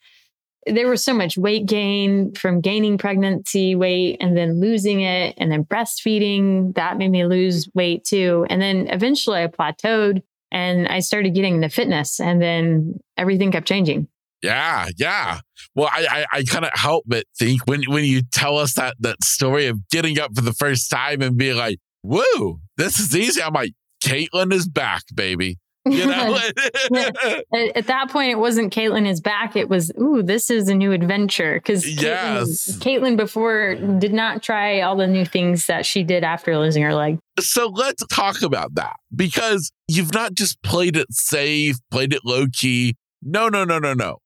[0.66, 5.50] there was so much weight gain from gaining pregnancy weight and then losing it and
[5.50, 11.00] then breastfeeding that made me lose weight too and then eventually i plateaued and I
[11.00, 14.08] started getting into fitness and then everything kept changing.
[14.42, 15.40] Yeah, yeah.
[15.74, 18.96] Well, I I, I kind of help but think when when you tell us that
[19.00, 23.16] that story of getting up for the first time and being like, "Woo, this is
[23.16, 26.36] easy." I'm like, "Caitlin is back, baby." You know?
[27.74, 29.56] At that point, it wasn't Caitlin is back.
[29.56, 31.54] It was, ooh, this is a new adventure.
[31.54, 32.76] Because yes.
[32.78, 36.94] Caitlin before did not try all the new things that she did after losing her
[36.94, 37.18] leg.
[37.38, 42.46] So let's talk about that because you've not just played it safe, played it low
[42.52, 42.96] key.
[43.22, 44.18] No, no, no, no, no.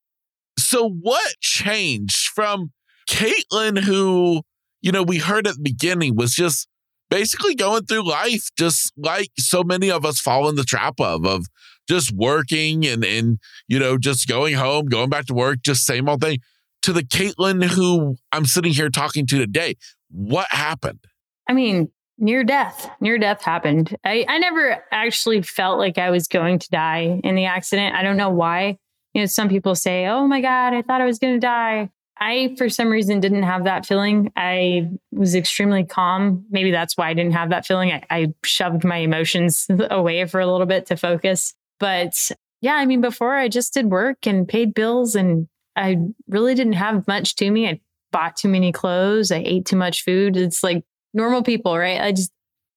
[0.59, 2.73] So what changed from
[3.09, 4.43] Caitlin, who,
[4.83, 6.67] you know, we heard at the beginning was just
[7.15, 11.25] basically going through life just like so many of us fall in the trap of
[11.25, 11.47] of
[11.87, 16.09] just working and and you know just going home going back to work just same
[16.09, 16.39] old thing.
[16.83, 19.77] To the caitlin who i'm sitting here talking to today
[20.11, 21.05] what happened?
[21.49, 23.97] I mean near death near death happened.
[24.05, 27.95] I i never actually felt like i was going to die in the accident.
[27.95, 28.79] I don't know why.
[29.13, 31.91] You know some people say oh my god i thought i was going to die
[32.25, 34.33] I, for some reason, didn't have that feeling.
[34.35, 36.47] I was extremely calm.
[36.49, 37.93] Maybe that's why I didn't have that feeling.
[37.93, 41.53] I, I shoved my emotions away for a little bit to focus.
[41.79, 42.15] But
[42.63, 46.75] yeah, I mean, before I just did work and paid bills, and I really didn't
[46.75, 47.69] have much to me.
[47.69, 49.31] I bought too many clothes.
[49.31, 50.39] I ate too much food.
[50.39, 50.83] It's like
[51.13, 52.01] normal people, right?
[52.01, 52.33] I just,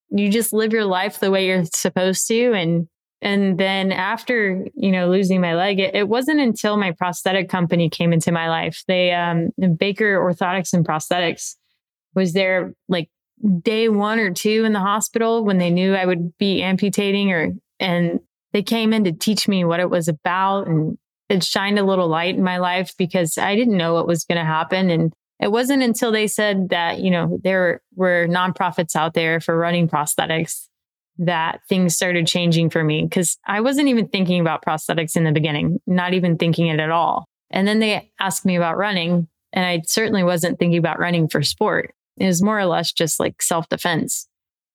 [0.10, 2.52] you just live your life the way you're supposed to.
[2.52, 2.90] And
[3.22, 7.90] and then after, you know, losing my leg, it, it, wasn't until my prosthetic company
[7.90, 8.84] came into my life.
[8.88, 11.56] They, um, Baker Orthotics and Prosthetics
[12.14, 13.10] was there like
[13.62, 17.54] day one or two in the hospital when they knew I would be amputating or,
[17.80, 18.20] and
[18.54, 20.68] they came in to teach me what it was about.
[20.68, 24.26] And it shined a little light in my life because I didn't know what was
[24.26, 24.92] going to happen.
[24.92, 29.58] And it wasn't until they said that, you know, there were nonprofits out there for
[29.58, 30.67] running prosthetics
[31.20, 35.32] that things started changing for me because I wasn't even thinking about prosthetics in the
[35.32, 37.26] beginning, not even thinking it at all.
[37.50, 41.42] And then they asked me about running, and I certainly wasn't thinking about running for
[41.42, 41.94] sport.
[42.18, 44.28] It was more or less just like self defense.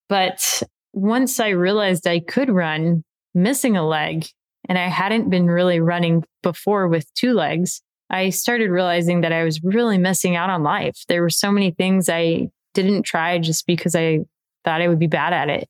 [0.08, 4.26] But once I realized I could run missing a leg,
[4.68, 9.44] and I hadn't been really running before with two legs, I started realizing that I
[9.44, 10.96] was really missing out on life.
[11.08, 14.20] There were so many things I didn't try just because I
[14.64, 15.68] thought I would be bad at it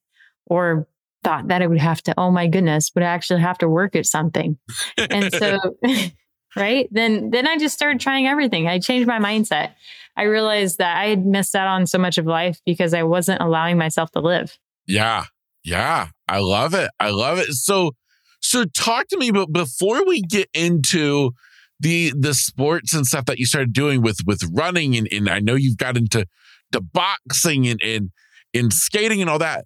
[0.52, 0.86] or
[1.24, 3.96] thought that I would have to, oh my goodness, would I actually have to work
[3.96, 4.58] at something?
[4.98, 5.58] And so,
[6.56, 6.88] right.
[6.90, 8.68] Then, then I just started trying everything.
[8.68, 9.72] I changed my mindset.
[10.16, 13.40] I realized that I had missed out on so much of life because I wasn't
[13.40, 14.58] allowing myself to live.
[14.86, 15.24] Yeah.
[15.64, 16.08] Yeah.
[16.28, 16.90] I love it.
[17.00, 17.52] I love it.
[17.52, 17.92] So,
[18.40, 21.30] so talk to me, but before we get into
[21.80, 25.38] the, the sports and stuff that you started doing with, with running and, and I
[25.38, 26.26] know you've got into
[26.72, 28.10] the boxing and, and,
[28.52, 29.64] and skating and all that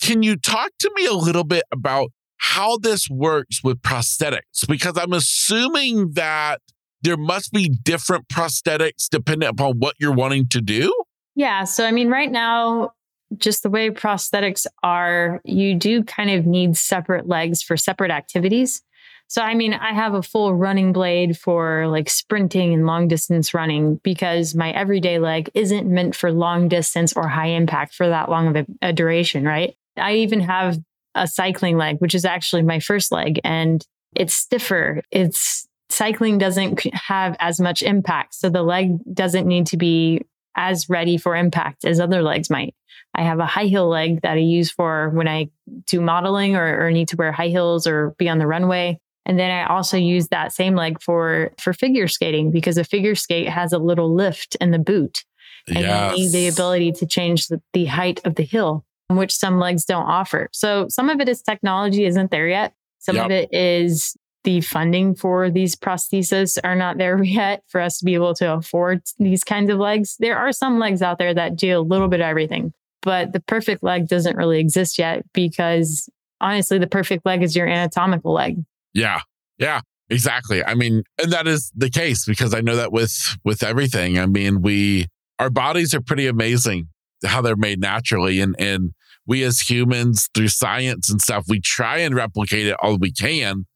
[0.00, 4.66] can you talk to me a little bit about how this works with prosthetics?
[4.68, 6.60] Because I'm assuming that
[7.02, 10.92] there must be different prosthetics depending upon what you're wanting to do.
[11.34, 11.64] Yeah.
[11.64, 12.92] So, I mean, right now,
[13.36, 18.82] just the way prosthetics are, you do kind of need separate legs for separate activities.
[19.28, 23.52] So, I mean, I have a full running blade for like sprinting and long distance
[23.52, 28.30] running because my everyday leg isn't meant for long distance or high impact for that
[28.30, 29.76] long of a, a duration, right?
[29.96, 30.78] I even have
[31.14, 35.02] a cycling leg, which is actually my first leg, and it's stiffer.
[35.10, 38.34] It's cycling doesn't have as much impact.
[38.34, 40.22] So the leg doesn't need to be
[40.56, 42.74] as ready for impact as other legs might.
[43.14, 45.48] I have a high heel leg that I use for when I
[45.86, 48.98] do modeling or, or need to wear high heels or be on the runway.
[49.24, 53.14] And then I also use that same leg for for figure skating because a figure
[53.14, 55.24] skate has a little lift in the boot.
[55.68, 56.16] And Yes.
[56.16, 59.84] you need the ability to change the, the height of the hill, which some legs
[59.84, 60.48] don't offer.
[60.52, 62.74] So some of it is technology isn't there yet.
[62.98, 67.98] Some of it is the funding for these prostheses are not there yet for us
[67.98, 70.16] to be able to afford these kinds of legs.
[70.18, 73.40] There are some legs out there that do a little bit of everything, but the
[73.40, 76.08] perfect leg doesn't really exist yet because
[76.40, 78.64] honestly, the perfect leg is your anatomical leg.
[78.94, 79.20] Yeah.
[79.58, 79.80] Yeah.
[80.08, 80.64] Exactly.
[80.64, 84.18] I mean, and that is the case because I know that with with everything.
[84.18, 86.88] I mean, we our bodies are pretty amazing
[87.24, 88.92] how they're made naturally and and
[89.26, 93.66] we as humans through science and stuff, we try and replicate it all we can,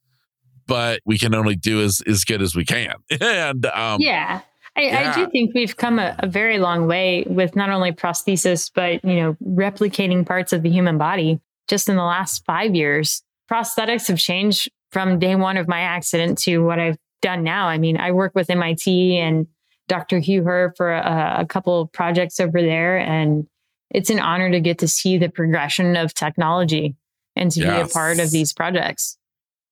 [0.66, 2.94] but we can only do as as good as we can.
[3.20, 4.40] and um yeah.
[4.76, 8.70] I, I do think we've come a, a very long way with not only prosthesis,
[8.72, 13.22] but you know, replicating parts of the human body just in the last five years.
[13.50, 17.66] Prosthetics have changed from day one of my accident to what I've done now.
[17.66, 19.46] I mean, I work with MIT and
[19.88, 20.20] Dr.
[20.20, 23.46] Hugh Herr for a, a couple of projects over there, and
[23.90, 26.96] it's an honor to get to see the progression of technology
[27.36, 29.16] and to be a part of these projects.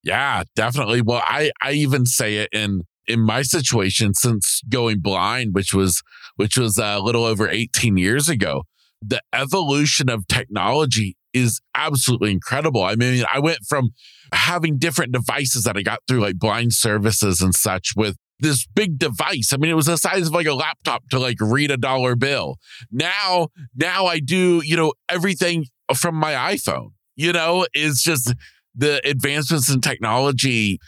[0.03, 1.03] Yeah, definitely.
[1.03, 6.03] Well, I I even say it in in my situation since going blind, which was
[6.37, 8.65] which was a little over 18 years ago.
[9.03, 12.83] The evolution of technology is absolutely incredible.
[12.83, 13.91] I mean, I went from
[14.33, 18.99] having different devices that I got through like blind services and such with this big
[18.99, 19.53] device.
[19.53, 22.15] I mean, it was the size of like a laptop to like read a dollar
[22.17, 22.57] bill.
[22.91, 26.91] Now, now I do, you know, everything from my iPhone.
[27.17, 28.33] You know, it's just
[28.75, 30.79] the advancements in technology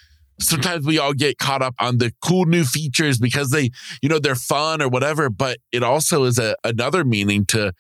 [0.41, 3.69] sometimes we all get caught up on the cool new features because they
[4.01, 7.73] you know they're fun or whatever but it also is a, another meaning to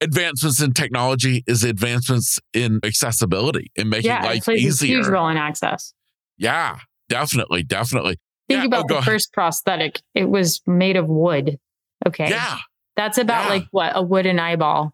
[0.00, 4.96] advancements in technology is advancements in accessibility and making Yeah, it life plays a easier
[4.98, 5.92] huge role in access.
[6.38, 6.78] yeah
[7.10, 8.16] definitely definitely
[8.48, 10.00] Think Yeah, oh, about go the first prosthetic.
[10.14, 11.58] It was made of wood.
[12.06, 12.28] Okay.
[12.30, 12.58] yeah
[12.96, 13.50] That's about Yeah.
[13.50, 14.92] like what a wooden eyeball.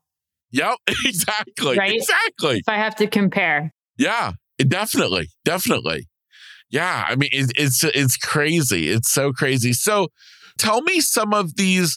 [0.50, 1.94] yep exactly Right?
[1.94, 3.72] exactly If I have to compare.
[3.96, 4.32] Yeah,
[4.66, 6.08] definitely, definitely.
[6.70, 8.88] Yeah, I mean it, it's it's crazy.
[8.88, 9.72] It's so crazy.
[9.72, 10.08] So,
[10.58, 11.96] tell me some of these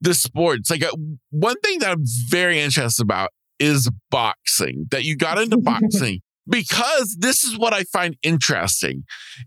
[0.00, 0.70] the sports.
[0.70, 0.90] Like uh,
[1.30, 4.86] one thing that I'm very interested about is boxing.
[4.90, 9.04] That you got into boxing because this is what I find interesting.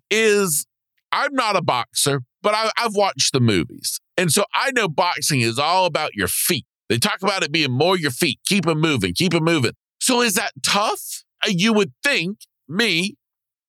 [0.10, 0.66] Is
[1.12, 5.42] I'm not a boxer, but I, I've watched the movies, and so I know boxing
[5.42, 6.66] is all about your feet.
[6.90, 9.74] They talk about it being more your feet, keep them moving, keep them moving.
[10.00, 11.24] So is that tough?
[11.46, 13.16] Uh, You would think me,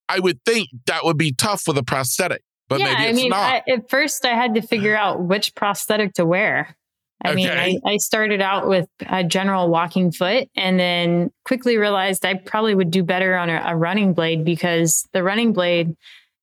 [0.08, 3.16] I would think that would be tough with a prosthetic, but yeah, maybe I it's
[3.16, 3.62] mean, not.
[3.68, 6.76] I, at first I had to figure out which prosthetic to wear.
[7.22, 12.24] I mean, I, I started out with a general walking foot and then quickly realized
[12.24, 15.94] I probably would do better on a, a running blade because the running blade,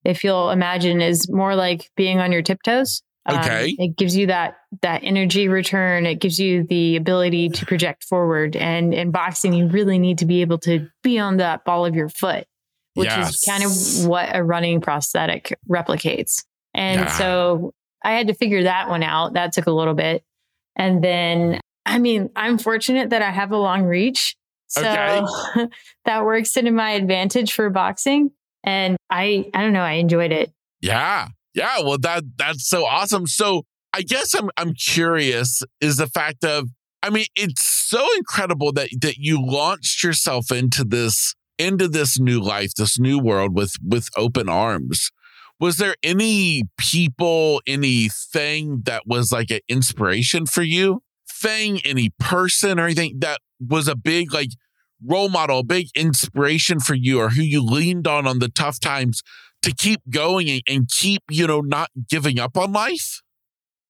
[0.08, 3.02] if you'll imagine, is more like being on your tiptoes.
[3.26, 3.76] Um, Okay.
[3.78, 6.06] it gives you that that energy return.
[6.06, 8.56] It gives you the ability to project forward.
[8.56, 11.94] And in boxing, you really need to be able to be on that ball of
[11.94, 12.46] your foot,
[12.94, 13.36] which Yes.
[13.36, 16.46] is kind of what a running prosthetic replicates.
[16.74, 17.08] And Yeah.
[17.18, 19.34] so I had to figure that one out.
[19.34, 20.24] That took a little bit.
[20.78, 24.38] And then, I mean, I'm fortunate that I have a long reach.
[24.68, 25.68] So Okay.
[26.06, 28.32] that works into my advantage for boxing.
[28.68, 30.52] And I, I don't know, I enjoyed it.
[30.82, 31.30] Yeah.
[31.54, 31.80] Yeah.
[31.80, 33.26] Well, that that's so awesome.
[33.26, 36.70] So I guess I'm I'm curious is the fact of
[37.02, 42.42] I mean, it's so incredible that that you launched yourself into this into this new
[42.42, 45.12] life, this new world with with open arms.
[45.60, 51.02] Was there any people, anything that was like an inspiration for you?
[51.32, 54.50] Thing, any person or anything that was a big like
[55.06, 58.80] role model, a big inspiration for you, or who you leaned on on the tough
[58.80, 59.22] times
[59.62, 63.22] to keep going and, and keep, you know, not giving up on life?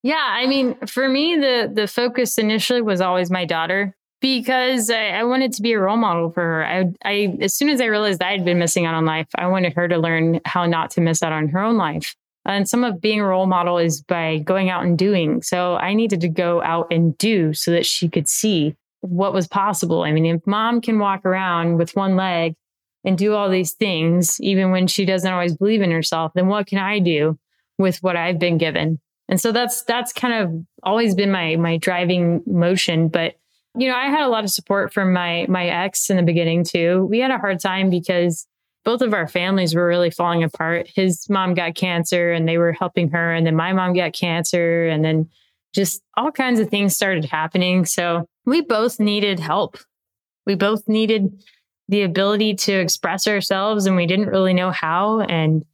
[0.03, 5.09] Yeah, I mean, for me, the the focus initially was always my daughter because I,
[5.09, 6.65] I wanted to be a role model for her.
[6.65, 9.47] I, I, as soon as I realized I had been missing out on life, I
[9.47, 12.15] wanted her to learn how not to miss out on her own life.
[12.45, 15.41] And some of being a role model is by going out and doing.
[15.41, 19.47] So I needed to go out and do so that she could see what was
[19.47, 20.03] possible.
[20.03, 22.55] I mean, if mom can walk around with one leg
[23.03, 26.67] and do all these things, even when she doesn't always believe in herself, then what
[26.67, 27.37] can I do
[27.77, 28.99] with what I've been given?
[29.29, 33.09] And so that's that's kind of always been my my driving motion.
[33.09, 33.35] But
[33.75, 36.63] you know, I had a lot of support from my my ex in the beginning
[36.63, 37.05] too.
[37.09, 38.47] We had a hard time because
[38.85, 40.89] both of our families were really falling apart.
[40.95, 44.87] His mom got cancer and they were helping her, and then my mom got cancer,
[44.87, 45.29] and then
[45.75, 47.85] just all kinds of things started happening.
[47.85, 49.77] So we both needed help.
[50.47, 51.43] We both needed
[51.89, 55.19] the ability to express ourselves and we didn't really know how.
[55.19, 55.65] And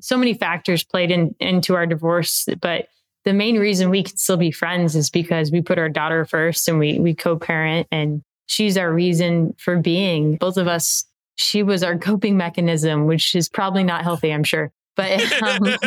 [0.00, 2.48] so many factors played in, into our divorce.
[2.60, 2.88] But
[3.24, 6.66] the main reason we can still be friends is because we put our daughter first
[6.68, 10.36] and we, we co parent and she's our reason for being.
[10.36, 11.04] Both of us,
[11.34, 14.72] she was our coping mechanism, which is probably not healthy, I'm sure.
[14.94, 15.78] But, um, no,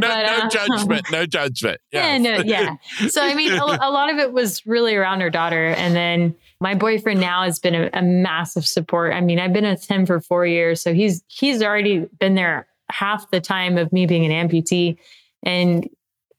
[0.00, 1.80] uh, judgment, no judgment.
[1.92, 2.76] yeah, no, yeah.
[3.08, 6.34] So I mean, a, a lot of it was really around her daughter, and then
[6.60, 9.12] my boyfriend now has been a, a massive support.
[9.12, 12.66] I mean, I've been with him for four years, so he's he's already been there
[12.90, 14.96] half the time of me being an amputee,
[15.44, 15.88] and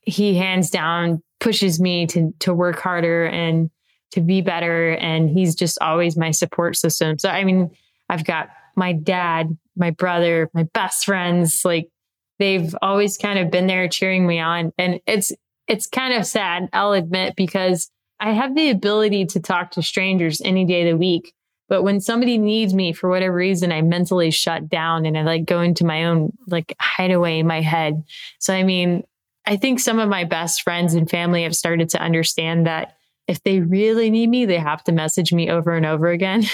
[0.01, 3.69] he hands down pushes me to to work harder and
[4.11, 7.17] to be better, and he's just always my support system.
[7.17, 7.71] So I mean,
[8.09, 11.89] I've got my dad, my brother, my best friends, like
[12.39, 14.71] they've always kind of been there cheering me on.
[14.77, 15.31] And it's
[15.67, 20.41] it's kind of sad, I'll admit, because I have the ability to talk to strangers
[20.43, 21.33] any day of the week.
[21.67, 25.45] But when somebody needs me for whatever reason, I mentally shut down and I like
[25.45, 28.03] go into my own like hideaway in my head.
[28.39, 29.03] So, I mean,
[29.47, 32.97] I think some of my best friends and family have started to understand that
[33.27, 36.43] if they really need me, they have to message me over and over again.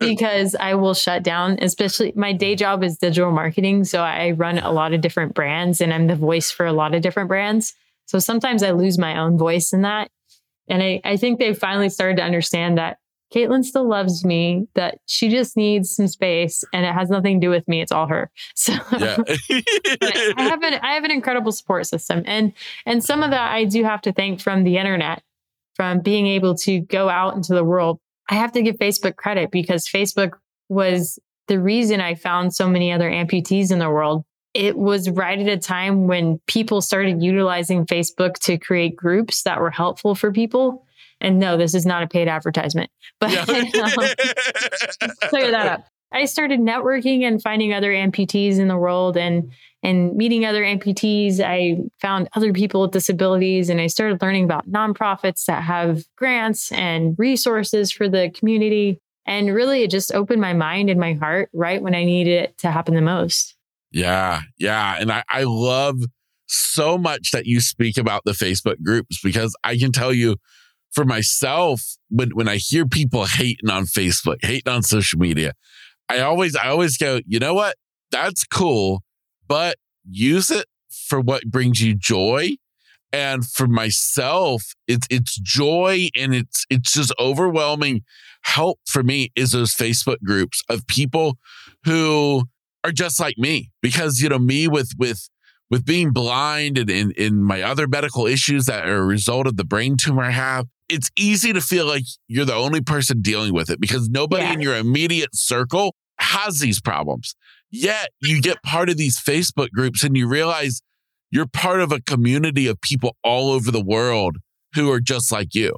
[0.00, 3.84] because I will shut down, especially my day job is digital marketing.
[3.84, 6.94] So I run a lot of different brands and I'm the voice for a lot
[6.94, 7.74] of different brands.
[8.06, 10.10] So sometimes I lose my own voice in that.
[10.68, 12.98] And I, I think they finally started to understand that
[13.34, 17.46] Caitlin still loves me, that she just needs some space and it has nothing to
[17.46, 17.80] do with me.
[17.80, 18.30] It's all her.
[18.54, 19.16] So yeah.
[19.18, 22.22] I have an I have an incredible support system.
[22.26, 22.52] And
[22.86, 25.22] and some of that I do have to thank from the internet
[25.82, 27.98] from being able to go out into the world.
[28.30, 30.34] I have to give Facebook credit because Facebook
[30.68, 31.18] was
[31.48, 34.24] the reason I found so many other amputees in the world.
[34.54, 39.60] It was right at a time when people started utilizing Facebook to create groups that
[39.60, 40.86] were helpful for people.
[41.20, 42.88] And no, this is not a paid advertisement,
[43.20, 43.40] but yeah.
[43.82, 45.84] um, clear that up.
[46.12, 49.52] I started networking and finding other amputees in the world and
[49.82, 51.40] and meeting other amputees.
[51.40, 56.70] I found other people with disabilities and I started learning about nonprofits that have grants
[56.70, 59.00] and resources for the community.
[59.26, 62.58] And really, it just opened my mind and my heart right when I needed it
[62.58, 63.56] to happen the most.
[63.90, 64.42] Yeah.
[64.58, 64.96] Yeah.
[65.00, 65.96] And I, I love
[66.46, 70.36] so much that you speak about the Facebook groups because I can tell you
[70.92, 75.54] for myself, when, when I hear people hating on Facebook, hating on social media,
[76.18, 77.76] I always, I always go, you know what?
[78.10, 79.02] That's cool
[79.52, 79.76] but
[80.08, 82.52] use it for what brings you joy.
[83.12, 88.00] And for myself, it's it's joy and it's it's just overwhelming
[88.44, 91.36] help for me is those Facebook groups of people
[91.84, 92.44] who
[92.82, 93.70] are just like me.
[93.82, 95.28] Because, you know, me with with
[95.70, 99.58] with being blind and in, in my other medical issues that are a result of
[99.58, 103.52] the brain tumor I have, it's easy to feel like you're the only person dealing
[103.52, 104.54] with it because nobody yeah.
[104.54, 105.94] in your immediate circle
[106.32, 107.34] has these problems.
[107.70, 110.82] Yet you get part of these Facebook groups and you realize
[111.30, 114.36] you're part of a community of people all over the world
[114.74, 115.74] who are just like you.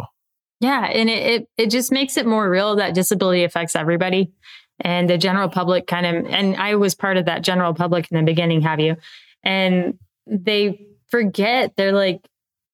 [0.60, 0.86] Yeah.
[0.86, 4.32] And it, it, it just makes it more real that disability affects everybody
[4.80, 8.16] and the general public kind of, and I was part of that general public in
[8.16, 8.96] the beginning, have you?
[9.44, 12.26] And they forget, they're like,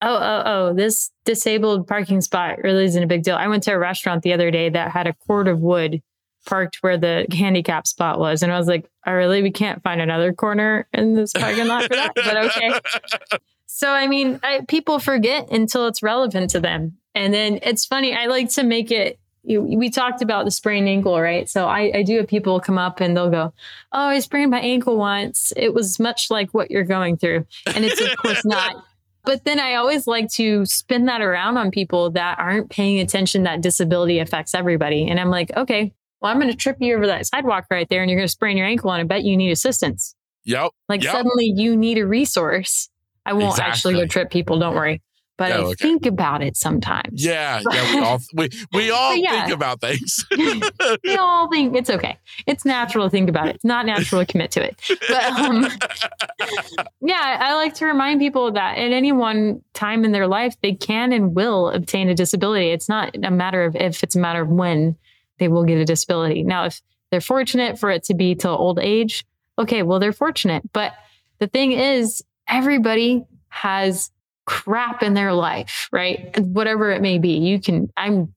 [0.03, 3.37] oh, oh, oh, this disabled parking spot really isn't a big deal.
[3.37, 6.01] I went to a restaurant the other day that had a cord of wood
[6.47, 8.43] parked where the handicap spot was.
[8.43, 9.43] And I was like, oh, really?
[9.43, 12.13] We can't find another corner in this parking lot for that?
[12.15, 13.39] But okay.
[13.73, 16.99] So, I mean, I, people forget until it's relevant to them.
[17.15, 19.19] And then it's funny, I like to make it.
[19.43, 21.49] You, we talked about the sprained ankle, right?
[21.49, 23.55] So I, I do have people come up and they'll go,
[23.93, 25.53] Oh, I sprained my ankle once.
[25.57, 27.47] It was much like what you're going through.
[27.75, 28.85] And it's, of course, not.
[29.23, 33.43] But then I always like to spin that around on people that aren't paying attention
[33.43, 35.07] that disability affects everybody.
[35.09, 38.03] And I'm like, okay, well, I'm going to trip you over that sidewalk right there
[38.03, 40.15] and you're going to sprain your ankle and I bet you need assistance.
[40.45, 40.71] Yep.
[40.89, 41.13] Like yep.
[41.13, 42.89] suddenly you need a resource.
[43.27, 43.71] I won't exactly.
[43.71, 44.59] actually go trip people.
[44.59, 45.03] Don't worry.
[45.41, 45.75] But oh, I okay.
[45.77, 47.25] think about it sometimes.
[47.25, 49.41] Yeah, yeah, we all we, we all yeah.
[49.41, 50.23] think about things.
[51.03, 52.19] we all think it's okay.
[52.47, 53.55] It's natural to think about it.
[53.55, 54.79] It's not natural to commit to it.
[55.09, 55.67] But um,
[57.01, 60.75] yeah, I like to remind people that at any one time in their life, they
[60.75, 62.69] can and will obtain a disability.
[62.69, 64.95] It's not a matter of if; it's a matter of when
[65.41, 66.45] they will get a disability.
[66.45, 66.81] Now, if
[67.11, 69.25] they're fortunate for it to be till old age,
[69.59, 70.63] okay, well, they're fortunate.
[70.73, 70.93] But
[71.41, 74.13] the thing is, everybody has
[74.47, 76.39] crap in their life, right?
[76.39, 77.39] Whatever it may be.
[77.39, 78.33] You can, I'm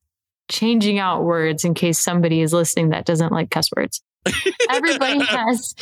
[0.49, 4.01] changing out words in case somebody is listening that doesn't like cuss words.
[4.70, 5.76] Everybody has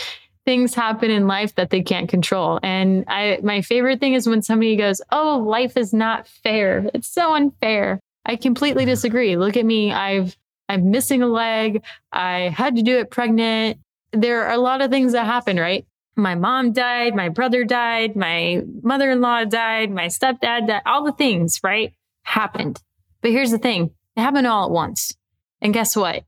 [0.45, 2.59] things happen in life that they can't control.
[2.63, 6.89] And I my favorite thing is when somebody goes, "Oh, life is not fair.
[6.93, 9.35] It's so unfair." I completely disagree.
[9.35, 9.91] Look at me.
[9.91, 10.35] I've
[10.71, 11.83] I'm missing a leg.
[12.13, 13.79] I had to do it pregnant.
[14.13, 15.85] There are a lot of things that happen, right?
[16.15, 21.59] My mom died, my brother died, my mother-in-law died, my stepdad died, all the things,
[21.61, 21.93] right?
[22.23, 22.81] Happened.
[23.21, 23.91] But here's the thing.
[24.15, 25.13] It happened all at once.
[25.61, 26.23] And guess what?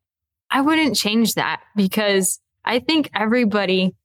[0.51, 3.95] I wouldn't change that because I think everybody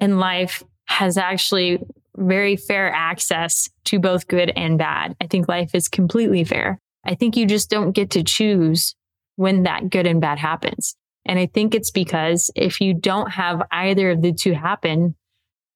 [0.00, 1.78] in life has actually
[2.16, 5.14] very fair access to both good and bad.
[5.20, 6.80] I think life is completely fair.
[7.04, 8.96] I think you just don't get to choose
[9.36, 10.96] when that good and bad happens.
[11.24, 15.16] And I think it's because if you don't have either of the two happen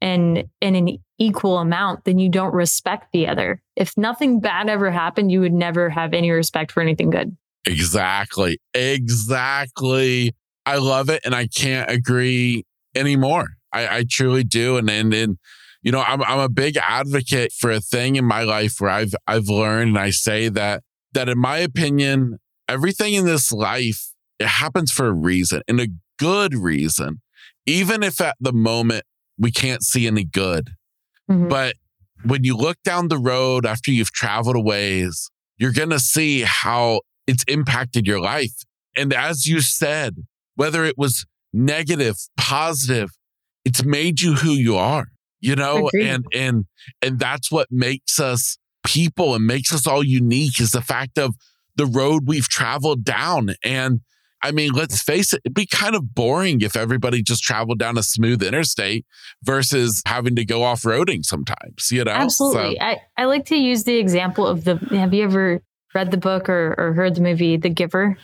[0.00, 3.60] in, in an equal amount, then you don't respect the other.
[3.76, 7.36] If nothing bad ever happened, you would never have any respect for anything good.
[7.66, 8.58] Exactly.
[8.74, 10.34] Exactly.
[10.64, 11.20] I love it.
[11.24, 13.48] And I can't agree anymore.
[13.72, 14.76] I, I truly do.
[14.76, 15.38] And, and, and,
[15.82, 19.14] you know, I'm, I'm a big advocate for a thing in my life where I've,
[19.26, 20.82] I've learned and I say that,
[21.12, 22.38] that in my opinion,
[22.70, 27.20] everything in this life, it happens for a reason and a good reason,
[27.66, 29.04] even if at the moment
[29.38, 30.70] we can't see any good.
[31.30, 31.48] Mm-hmm.
[31.48, 31.74] But
[32.24, 36.42] when you look down the road after you've traveled a ways, you're going to see
[36.42, 38.52] how it's impacted your life.
[38.96, 40.16] And as you said,
[40.54, 43.10] whether it was negative, positive,
[43.64, 45.06] it's made you who you are,
[45.40, 46.06] you know, Agreed.
[46.06, 46.64] and, and,
[47.02, 51.34] and that's what makes us people and makes us all unique is the fact of
[51.76, 53.54] the road we've traveled down.
[53.64, 54.00] And
[54.42, 57.98] I mean, let's face it, it'd be kind of boring if everybody just traveled down
[57.98, 59.04] a smooth interstate
[59.42, 62.12] versus having to go off roading sometimes, you know?
[62.12, 62.76] Absolutely.
[62.76, 65.62] So, I, I like to use the example of the have you ever
[65.94, 68.16] read the book or, or heard the movie The Giver?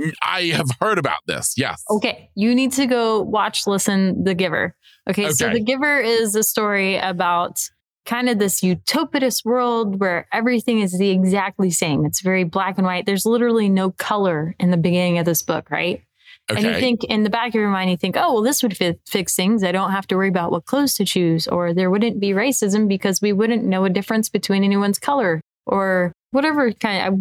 [0.00, 1.54] Mm, I have heard about this.
[1.56, 1.82] Yes.
[1.90, 2.30] Okay.
[2.34, 4.74] You need to go watch, listen, The Giver.
[5.10, 5.26] Okay.
[5.26, 5.32] okay.
[5.32, 7.68] So The Giver is a story about
[8.08, 12.06] kind of this utopitous world where everything is the exactly same.
[12.06, 13.04] It's very black and white.
[13.04, 16.02] There's literally no color in the beginning of this book, right?
[16.50, 16.64] Okay.
[16.64, 18.74] And you think in the back of your mind, you think, oh, well, this would
[18.74, 19.62] fi- fix things.
[19.62, 22.88] I don't have to worry about what clothes to choose, or there wouldn't be racism
[22.88, 27.20] because we wouldn't know a difference between anyone's color, or whatever kind of,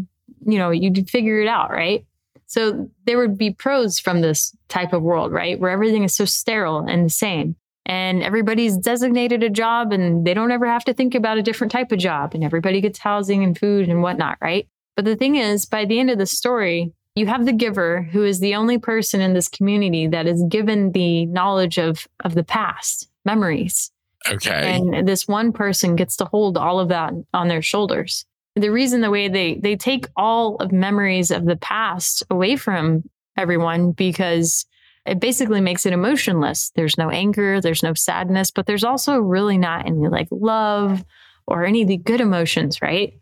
[0.49, 2.05] you know, you'd figure it out, right?
[2.45, 5.59] So there would be pros from this type of world, right?
[5.59, 7.57] Where everything is so sterile and the same.
[7.87, 11.71] And everybody's designated a job and they don't ever have to think about a different
[11.71, 12.35] type of job.
[12.35, 14.67] And everybody gets housing and food and whatnot, right?
[14.95, 18.23] But the thing is, by the end of the story, you have the giver who
[18.23, 22.43] is the only person in this community that is given the knowledge of, of the
[22.43, 23.91] past, memories.
[24.29, 24.77] Okay.
[24.77, 28.25] And this one person gets to hold all of that on their shoulders
[28.57, 33.03] the reason the way they they take all of memories of the past away from
[33.37, 34.65] everyone because
[35.07, 36.71] it basically makes it emotionless.
[36.75, 41.05] There's no anger, there's no sadness, but there's also really not any like love
[41.47, 43.13] or any of the good emotions, right?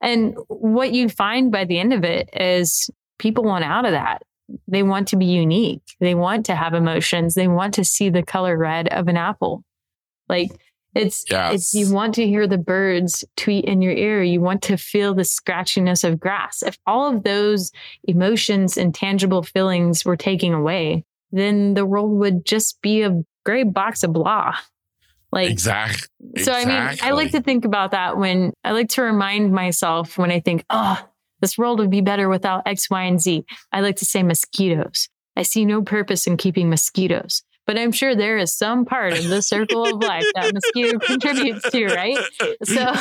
[0.00, 2.88] And what you find by the end of it is
[3.18, 4.22] people want out of that.
[4.68, 5.82] They want to be unique.
[5.98, 7.34] They want to have emotions.
[7.34, 9.64] They want to see the color red of an apple.
[10.28, 10.50] Like
[10.94, 11.54] it's, yes.
[11.54, 14.22] it's you want to hear the birds tweet in your ear.
[14.22, 16.62] You want to feel the scratchiness of grass.
[16.62, 17.72] If all of those
[18.04, 23.64] emotions and tangible feelings were taken away, then the world would just be a gray
[23.64, 24.56] box of blah.
[25.32, 26.08] Like exactly.
[26.42, 30.18] So I mean, I like to think about that when I like to remind myself
[30.18, 30.98] when I think, oh,
[31.40, 33.44] this world would be better without X, Y, and Z.
[33.72, 35.08] I like to say mosquitoes.
[35.34, 39.28] I see no purpose in keeping mosquitoes but I'm sure there is some part of
[39.28, 42.18] the circle of life that mosquito contributes to, right?
[42.64, 42.92] So,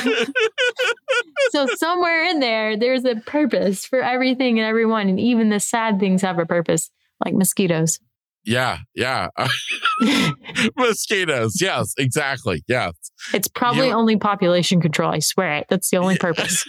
[1.49, 5.99] so somewhere in there, there's a purpose for everything and everyone, and even the sad
[5.99, 6.91] things have a purpose,
[7.23, 7.99] like mosquitoes.
[8.43, 9.27] Yeah, yeah.
[10.77, 11.61] Mosquitoes.
[11.61, 12.63] Yes, exactly.
[12.67, 12.93] Yes.
[13.33, 13.93] It's probably you...
[13.93, 15.11] only population control.
[15.11, 15.67] I swear it.
[15.69, 16.65] That's the only purpose.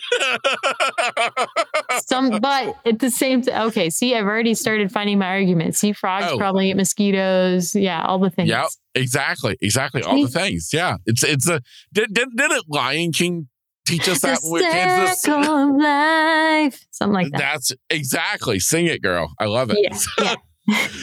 [2.06, 3.88] Some, but at the same time, okay.
[3.90, 5.78] See, I've already started finding my arguments.
[5.78, 6.38] See, frogs oh.
[6.38, 7.74] probably eat mosquitoes.
[7.74, 8.48] Yeah, all the things.
[8.48, 10.02] Yeah, exactly, exactly.
[10.02, 10.70] All the things.
[10.72, 11.62] Yeah, it's it's a
[11.92, 13.48] did did, did it Lion King
[13.86, 15.26] teach us that with Kansas?
[15.26, 17.38] of life, something like that.
[17.38, 18.58] That's exactly.
[18.58, 19.32] Sing it, girl.
[19.38, 19.78] I love it.
[19.80, 19.98] Yeah.
[20.18, 20.34] yeah.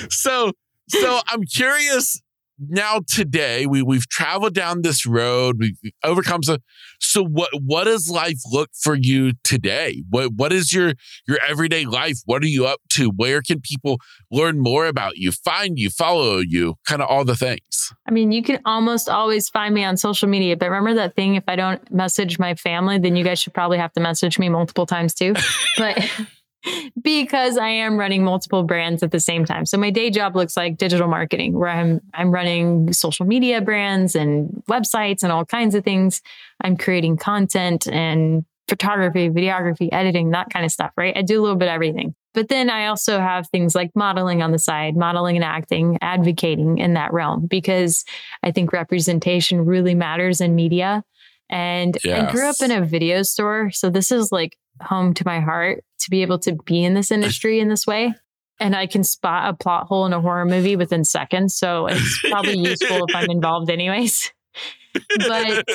[0.09, 0.51] So
[0.87, 2.21] so I'm curious
[2.67, 6.57] now today we we've traveled down this road we've overcome so
[6.99, 10.03] so what what does life look for you today?
[10.09, 10.93] What what is your
[11.27, 12.19] your everyday life?
[12.25, 13.09] What are you up to?
[13.09, 13.99] Where can people
[14.29, 17.91] learn more about you find you follow you kind of all the things?
[18.07, 21.35] I mean you can almost always find me on social media but remember that thing
[21.35, 24.49] if i don't message my family then you guys should probably have to message me
[24.49, 25.33] multiple times too.
[25.77, 25.97] But
[27.01, 29.65] because I am running multiple brands at the same time.
[29.65, 34.15] So my day job looks like digital marketing where I'm I'm running social media brands
[34.15, 36.21] and websites and all kinds of things.
[36.61, 41.17] I'm creating content and photography, videography, editing, that kind of stuff, right?
[41.17, 42.13] I do a little bit of everything.
[42.33, 46.77] But then I also have things like modeling on the side, modeling and acting, advocating
[46.77, 48.05] in that realm because
[48.43, 51.03] I think representation really matters in media.
[51.49, 52.29] And yes.
[52.29, 53.71] I grew up in a video store.
[53.71, 57.11] So this is like home to my heart to be able to be in this
[57.11, 58.13] industry in this way.
[58.59, 61.55] And I can spot a plot hole in a horror movie within seconds.
[61.55, 64.33] So it's probably useful if I'm involved, anyways.
[65.19, 65.65] But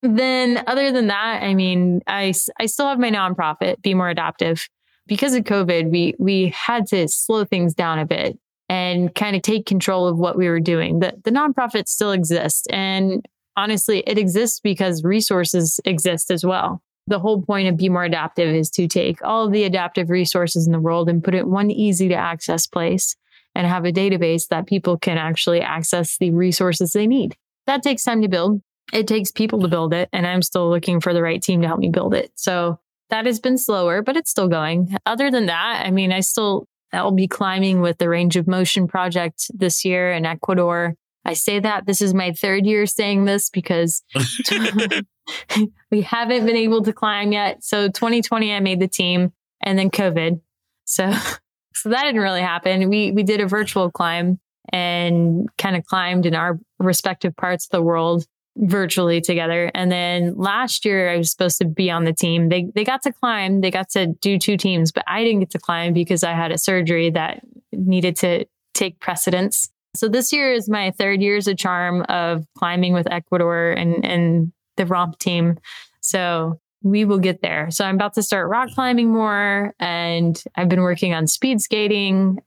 [0.00, 4.66] then, other than that, I mean, I, I still have my nonprofit, Be More Adaptive
[5.06, 8.38] because of COVID, we we had to slow things down a bit
[8.68, 11.00] and kind of take control of what we were doing.
[11.00, 12.66] The the nonprofit still exists.
[12.70, 16.82] And honestly, it exists because resources exist as well.
[17.06, 20.72] The whole point of Be More Adaptive is to take all the adaptive resources in
[20.72, 23.16] the world and put it one easy to access place
[23.54, 27.36] and have a database that people can actually access the resources they need.
[27.66, 28.62] That takes time to build.
[28.92, 30.08] It takes people to build it.
[30.12, 32.32] And I'm still looking for the right team to help me build it.
[32.34, 32.78] So
[33.10, 34.96] that has been slower, but it's still going.
[35.06, 38.88] Other than that, I mean, I still, I'll be climbing with the Range of Motion
[38.88, 40.94] project this year in Ecuador.
[41.24, 44.02] I say that this is my third year saying this because
[45.90, 47.64] we haven't been able to climb yet.
[47.64, 50.40] So 2020, I made the team and then COVID.
[50.84, 51.12] So,
[51.74, 52.88] so that didn't really happen.
[52.88, 54.40] We, we did a virtual climb
[54.72, 59.70] and kind of climbed in our respective parts of the world virtually together.
[59.74, 62.48] And then last year I was supposed to be on the team.
[62.48, 65.50] They they got to climb, they got to do two teams, but I didn't get
[65.50, 67.42] to climb because I had a surgery that
[67.72, 68.44] needed to
[68.74, 69.70] take precedence.
[69.94, 74.52] So this year is my third year's a charm of climbing with Ecuador and and
[74.76, 75.58] the ROMP team.
[76.00, 77.70] So we will get there.
[77.70, 82.38] So I'm about to start rock climbing more and I've been working on speed skating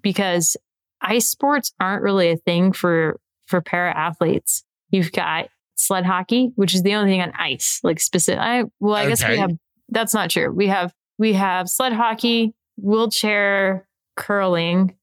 [0.00, 0.56] because
[1.00, 4.64] ice sports aren't really a thing for for para athletes.
[4.90, 8.40] You've got sled hockey, which is the only thing on ice, like specific.
[8.40, 9.08] I, well, I okay.
[9.08, 9.50] guess we have,
[9.88, 10.50] that's not true.
[10.50, 14.96] We have, we have sled hockey, wheelchair curling,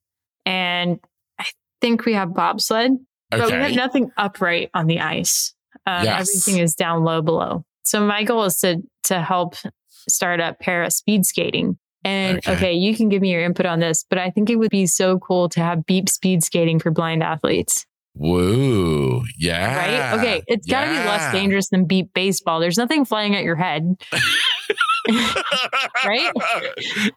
[0.46, 1.00] and
[1.38, 1.46] I
[1.82, 3.42] think we have bobsled, okay.
[3.42, 5.54] but we have nothing upright on the ice.
[5.90, 6.30] Um, yes.
[6.30, 7.64] Everything is down low below.
[7.84, 9.56] So my goal is to, to help
[10.08, 11.78] start up para speed skating.
[12.06, 12.54] And okay.
[12.54, 14.86] okay, you can give me your input on this, but I think it would be
[14.86, 17.86] so cool to have beep speed skating for blind athletes.
[18.14, 19.24] Whoa.
[19.38, 19.76] Yeah.
[19.76, 20.20] Right?
[20.20, 20.44] Okay.
[20.48, 22.60] It's got to be less dangerous than beep baseball.
[22.60, 23.96] There's nothing flying at your head.
[26.06, 26.32] right?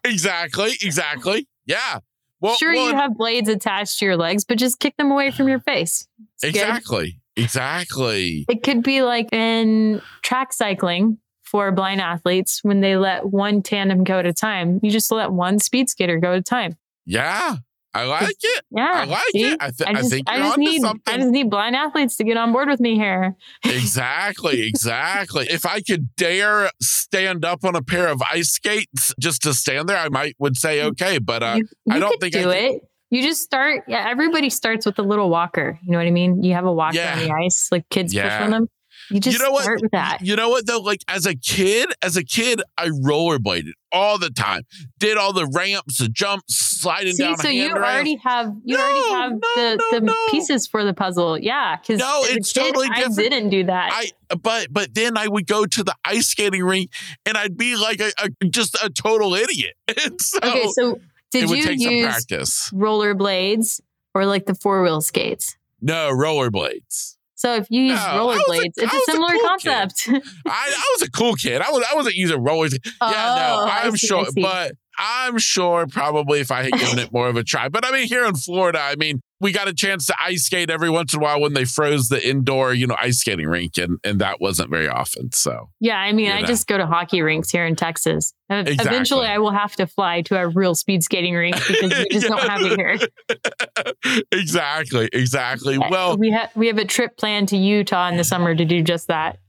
[0.03, 0.71] Exactly.
[0.81, 1.47] Exactly.
[1.65, 1.99] Yeah.
[2.41, 5.31] Well, sure, well, you have blades attached to your legs, but just kick them away
[5.31, 6.07] from your face.
[6.35, 7.11] It's exactly.
[7.11, 7.19] Good.
[7.35, 8.45] Exactly.
[8.49, 14.03] It could be like in track cycling for blind athletes when they let one tandem
[14.03, 14.79] go at a time.
[14.81, 16.77] You just let one speed skater go at a time.
[17.05, 17.57] Yeah.
[17.95, 18.65] I like it.
[18.71, 19.43] Yeah, I like see?
[19.51, 19.57] it.
[19.59, 21.13] I, th- I, just, I think I just need something.
[21.13, 23.35] I just need blind athletes to get on board with me here.
[23.63, 25.45] exactly, exactly.
[25.51, 29.87] if I could dare stand up on a pair of ice skates just to stand
[29.87, 31.19] there, I might would say okay.
[31.19, 32.81] But uh, you, you I don't think do I it.
[33.13, 33.83] You just start.
[33.87, 35.79] Yeah, everybody starts with a little walker.
[35.83, 36.41] You know what I mean?
[36.41, 37.13] You have a walker yeah.
[37.13, 38.23] on the ice, like kids yeah.
[38.23, 38.69] push on them.
[39.11, 39.81] You just you know start what?
[39.83, 40.17] with that.
[40.21, 40.79] You know what though?
[40.79, 44.63] Like as a kid, as a kid, I rollerbladed all the time.
[44.97, 47.37] Did all the ramps, the jumps, sliding See, down.
[47.37, 50.95] So you already have you no, already have no, the, no, the pieces for the
[50.95, 51.37] puzzle.
[51.37, 53.19] Yeah, because no, it's kid, totally different.
[53.19, 53.91] I didn't do that.
[53.93, 56.89] I but but then I would go to the ice skating rink
[57.27, 59.75] and I'd be like a, a just a total idiot.
[60.19, 60.99] so okay, so
[61.41, 62.25] did you use
[62.73, 63.81] rollerblades
[64.13, 65.57] or like the four wheel skates?
[65.81, 67.17] No, rollerblades.
[67.35, 70.07] So if you use no, rollerblades, it's a similar a cool concept.
[70.07, 71.61] I, I, was a cool kid.
[71.61, 72.77] I was I wasn't using rollers.
[73.01, 77.11] Oh, yeah, no, I'm see, sure, but I'm sure probably if I had given it
[77.11, 77.67] more of a try.
[77.67, 80.69] But I mean, here in Florida, I mean, we got a chance to ice skate
[80.69, 83.77] every once in a while when they froze the indoor, you know, ice skating rink,
[83.77, 85.31] and and that wasn't very often.
[85.33, 86.47] So yeah, I mean, I know.
[86.47, 88.33] just go to hockey rinks here in Texas.
[88.49, 88.85] Exactly.
[88.85, 92.27] Eventually, I will have to fly to a real speed skating rink because we just
[92.27, 94.15] don't have it here.
[94.31, 95.77] exactly, exactly.
[95.77, 98.81] Well, we have we have a trip planned to Utah in the summer to do
[98.81, 99.39] just that.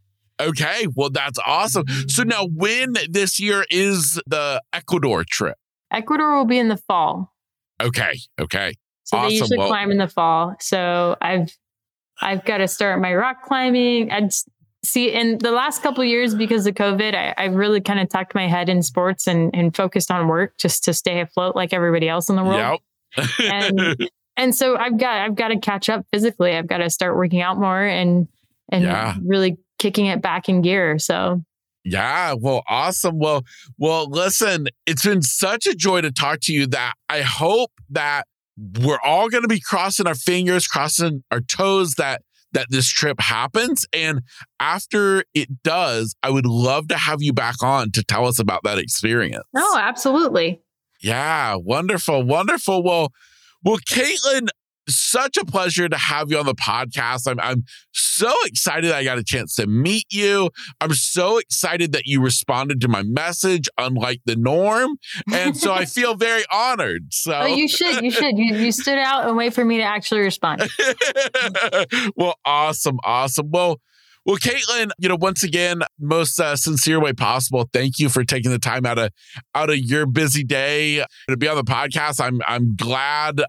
[0.41, 1.87] Okay, well that's awesome.
[2.09, 5.57] So now, when this year is the Ecuador trip?
[5.93, 7.33] Ecuador will be in the fall.
[7.81, 8.75] Okay, okay.
[9.15, 9.29] So awesome.
[9.29, 10.57] they usually well, climb in the fall.
[10.61, 11.57] So I've
[12.21, 14.11] I've got to start my rock climbing.
[14.11, 14.33] And
[14.85, 18.35] see in the last couple years because of COVID, I, I really kind of tucked
[18.35, 22.09] my head in sports and, and focused on work just to stay afloat like everybody
[22.09, 22.81] else in the world.
[23.17, 23.29] Yep.
[23.51, 26.53] and and so I've got I've got to catch up physically.
[26.53, 28.29] I've got to start working out more and
[28.71, 29.17] and yeah.
[29.25, 30.99] really kicking it back in gear.
[30.99, 31.43] So
[31.85, 33.19] yeah, well, awesome.
[33.19, 33.45] Well,
[33.77, 38.27] well, listen, it's been such a joy to talk to you that I hope that
[38.57, 43.21] we're all going to be crossing our fingers, crossing our toes that that this trip
[43.21, 43.85] happens.
[43.93, 44.23] And
[44.61, 48.63] after it does, I would love to have you back on to tell us about
[48.63, 49.45] that experience.
[49.57, 50.63] Oh, absolutely.
[51.03, 52.83] Yeah, wonderful, wonderful.
[52.83, 53.13] Well,
[53.63, 54.49] well, Caitlin,
[54.89, 57.29] such a pleasure to have you on the podcast.
[57.29, 60.51] I'm I'm so excited I got a chance to meet you.
[60.81, 64.97] I'm so excited that you responded to my message, unlike the norm,
[65.33, 67.13] and so I feel very honored.
[67.13, 68.37] So oh, you should, you should.
[68.37, 70.69] You, you stood out and wait for me to actually respond.
[72.17, 73.51] well, awesome, awesome.
[73.51, 73.81] Well.
[74.27, 77.69] Well, Caitlin, you know, once again, most uh, sincere way possible.
[77.75, 79.11] Thank you for taking the time out of
[79.55, 82.25] out of your busy day to be on the podcast.
[82.25, 83.43] I'm I'm glad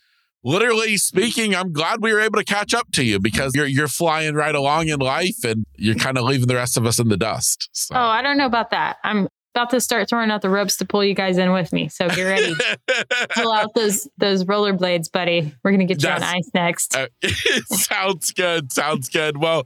[0.46, 3.89] literally speaking, I'm glad we were able to catch up to you because you're you're
[3.89, 7.10] flying right along in life and you're kind of leaving the rest of us in
[7.10, 7.70] the dust.
[7.74, 7.96] So.
[7.96, 8.98] Oh, I don't know about that.
[9.04, 11.88] I'm about to start throwing out the ropes to pull you guys in with me.
[11.88, 12.54] So get ready.
[13.30, 15.54] pull out those those rollerblades, buddy.
[15.64, 16.96] We're gonna get you That's, on ice next.
[16.96, 17.08] Uh,
[17.68, 18.72] sounds good.
[18.74, 19.38] Sounds good.
[19.38, 19.66] Well,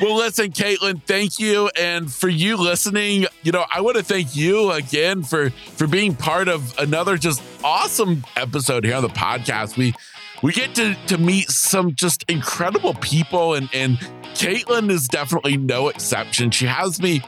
[0.00, 3.26] well, listen, Caitlin, thank you, and for you listening.
[3.42, 7.42] You know, I want to thank you again for for being part of another just
[7.64, 9.76] awesome episode here on the podcast.
[9.76, 9.94] We
[10.42, 13.98] we get to, to meet some just incredible people and, and
[14.34, 16.50] Caitlin is definitely no exception.
[16.50, 17.22] She has me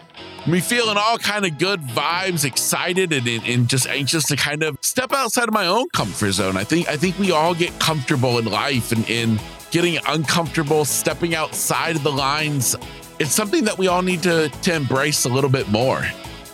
[0.46, 4.78] me feeling all kind of good vibes, excited and, and just anxious to kind of
[4.80, 6.56] step outside of my own comfort zone.
[6.56, 9.40] I think I think we all get comfortable in life and in
[9.70, 12.76] getting uncomfortable, stepping outside of the lines.
[13.18, 16.04] It's something that we all need to, to embrace a little bit more.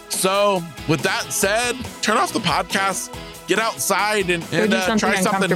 [0.09, 3.17] So, with that said, turn off the podcast,
[3.49, 5.51] get outside and, and uh, try something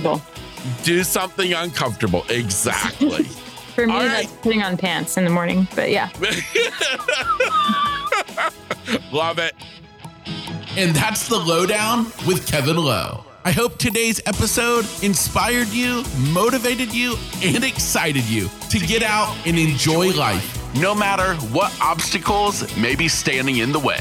[0.82, 2.24] do something uncomfortable.
[2.28, 3.24] Exactly.
[3.74, 4.42] For me, All that's right.
[4.42, 5.68] putting on pants in the morning.
[5.74, 6.08] But yeah.
[9.12, 9.54] Love it.
[10.76, 13.24] And that's the Lowe Down with Kevin Lowe.
[13.44, 16.02] I hope today's episode inspired you,
[16.32, 20.52] motivated you, and excited you to get out and enjoy life.
[20.80, 24.00] No matter what obstacles may be standing in the way.